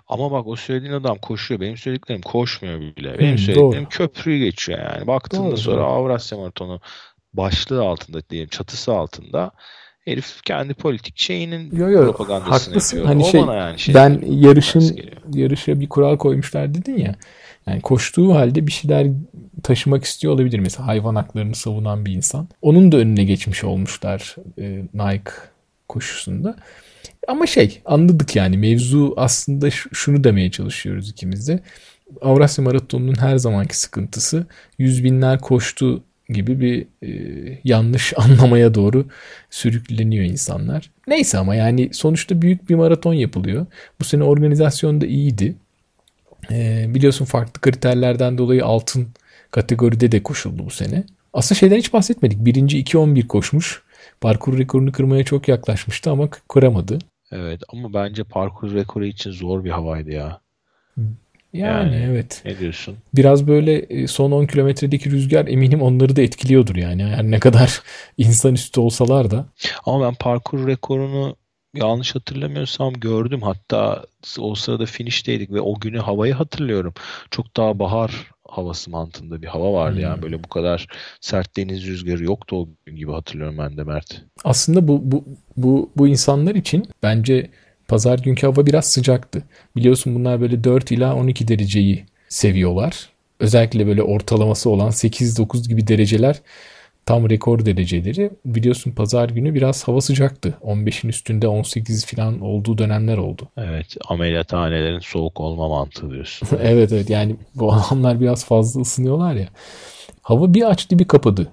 [0.07, 1.61] Ama bak o söylediğin adam koşuyor.
[1.61, 3.19] Benim söylediklerim koşmuyor bile.
[3.19, 3.89] Benim hmm, söylediklerim doğru.
[3.89, 5.07] köprüyü geçiyor yani.
[5.07, 5.85] Baktığında doğru, sonra doğru.
[5.85, 6.79] Avrasya Maratonu
[7.33, 9.51] başlığı altında diyelim çatısı altında
[10.05, 12.97] herif kendi politik şeyinin yo, yo, propagandasını haklısın.
[12.97, 13.15] yapıyor.
[13.15, 14.99] Hani o şey, bana yani şey ben yarışın
[15.33, 17.15] yarışa bir kural koymuşlar dedin ya.
[17.67, 19.07] Yani koştuğu halde bir şeyler
[19.63, 20.59] taşımak istiyor olabilir.
[20.59, 22.47] Mesela hayvan haklarını savunan bir insan.
[22.61, 25.31] Onun da önüne geçmiş olmuşlar e, Nike
[25.87, 26.55] koşusunda.
[27.27, 31.59] Ama şey anladık yani mevzu aslında şunu demeye çalışıyoruz ikimiz de.
[32.21, 34.47] Avrasya Maratonu'nun her zamanki sıkıntısı
[34.77, 39.05] yüz binler koştu gibi bir e, yanlış anlamaya doğru
[39.49, 40.91] sürükleniyor insanlar.
[41.07, 43.65] Neyse ama yani sonuçta büyük bir maraton yapılıyor.
[43.99, 45.55] Bu sene organizasyon da iyiydi.
[46.51, 49.07] E, biliyorsun farklı kriterlerden dolayı altın
[49.51, 51.03] kategoride de koşuldu bu sene.
[51.33, 52.45] Aslında şeyden hiç bahsetmedik.
[52.45, 53.83] Birinci 2.11 koşmuş.
[54.21, 56.99] Parkur rekorunu kırmaya çok yaklaşmıştı ama kıramadı.
[57.31, 60.42] Evet ama bence parkur rekoru için zor bir havaydı ya.
[61.53, 62.41] Yani, yani evet.
[62.45, 62.97] Ne diyorsun?
[63.15, 67.01] Biraz böyle e, son 10 kilometredeki rüzgar eminim onları da etkiliyordur yani.
[67.01, 67.81] Yani ne kadar
[68.17, 69.45] insanüstü olsalar da.
[69.85, 71.35] Ama ben parkur rekorunu
[71.75, 73.41] yanlış hatırlamıyorsam gördüm.
[73.41, 74.05] Hatta
[74.39, 76.93] o sırada finishteydik ve o günü havayı hatırlıyorum.
[77.31, 80.03] Çok daha bahar havası mantığında bir hava vardı hmm.
[80.03, 80.87] yani böyle bu kadar
[81.21, 84.21] sert deniz rüzgarı yoktu o gün gibi hatırlıyorum ben de Mert.
[84.43, 85.23] Aslında bu bu
[85.57, 87.49] bu bu insanlar için bence
[87.87, 89.43] Pazar günkü hava biraz sıcaktı.
[89.75, 93.09] Biliyorsun bunlar böyle 4 ila 12 dereceyi seviyorlar.
[93.39, 96.41] Özellikle böyle ortalaması olan 8-9 gibi dereceler
[97.05, 98.31] tam rekor dereceleri.
[98.45, 100.53] Biliyorsun pazar günü biraz hava sıcaktı.
[100.63, 103.47] 15'in üstünde 18 falan olduğu dönemler oldu.
[103.57, 106.47] Evet ameliyathanelerin soğuk olma mantığı diyorsun.
[106.61, 109.47] evet evet yani bu adamlar biraz fazla ısınıyorlar ya.
[110.21, 111.47] Hava bir açtı bir kapadı.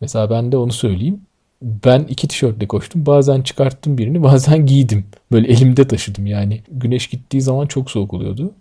[0.00, 1.20] Mesela ben de onu söyleyeyim
[1.62, 3.06] ben iki tişörtle koştum.
[3.06, 5.04] Bazen çıkarttım birini bazen giydim.
[5.32, 6.62] Böyle elimde taşıdım yani.
[6.70, 8.52] Güneş gittiği zaman çok soğuk oluyordu.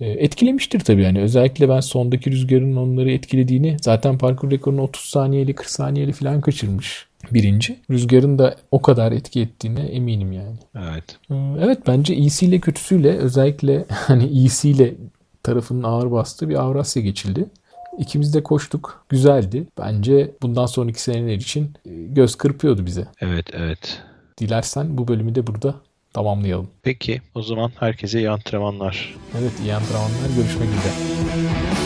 [0.00, 1.20] E, etkilemiştir tabii yani.
[1.20, 7.06] Özellikle ben sondaki rüzgarın onları etkilediğini zaten parkur rekorunu 30 saniyeli 40 saniyeli falan kaçırmış
[7.30, 7.76] birinci.
[7.90, 10.56] Rüzgarın da o kadar etki ettiğine eminim yani.
[10.76, 11.18] Evet.
[11.30, 14.94] E, evet bence iyisiyle kötüsüyle özellikle hani iyisiyle
[15.42, 17.44] tarafının ağır bastığı bir Avrasya geçildi.
[17.98, 19.04] İkimiz de koştuk.
[19.08, 19.66] Güzeldi.
[19.78, 23.08] Bence bundan sonraki seneler için e, göz kırpıyordu bize.
[23.20, 24.02] Evet, evet.
[24.38, 25.74] Dilersen bu bölümü de burada
[26.12, 26.68] tamamlayalım.
[26.82, 29.14] Peki o zaman herkese iyi antrenmanlar.
[29.40, 30.36] Evet iyi antrenmanlar.
[30.36, 31.77] Görüşmek üzere.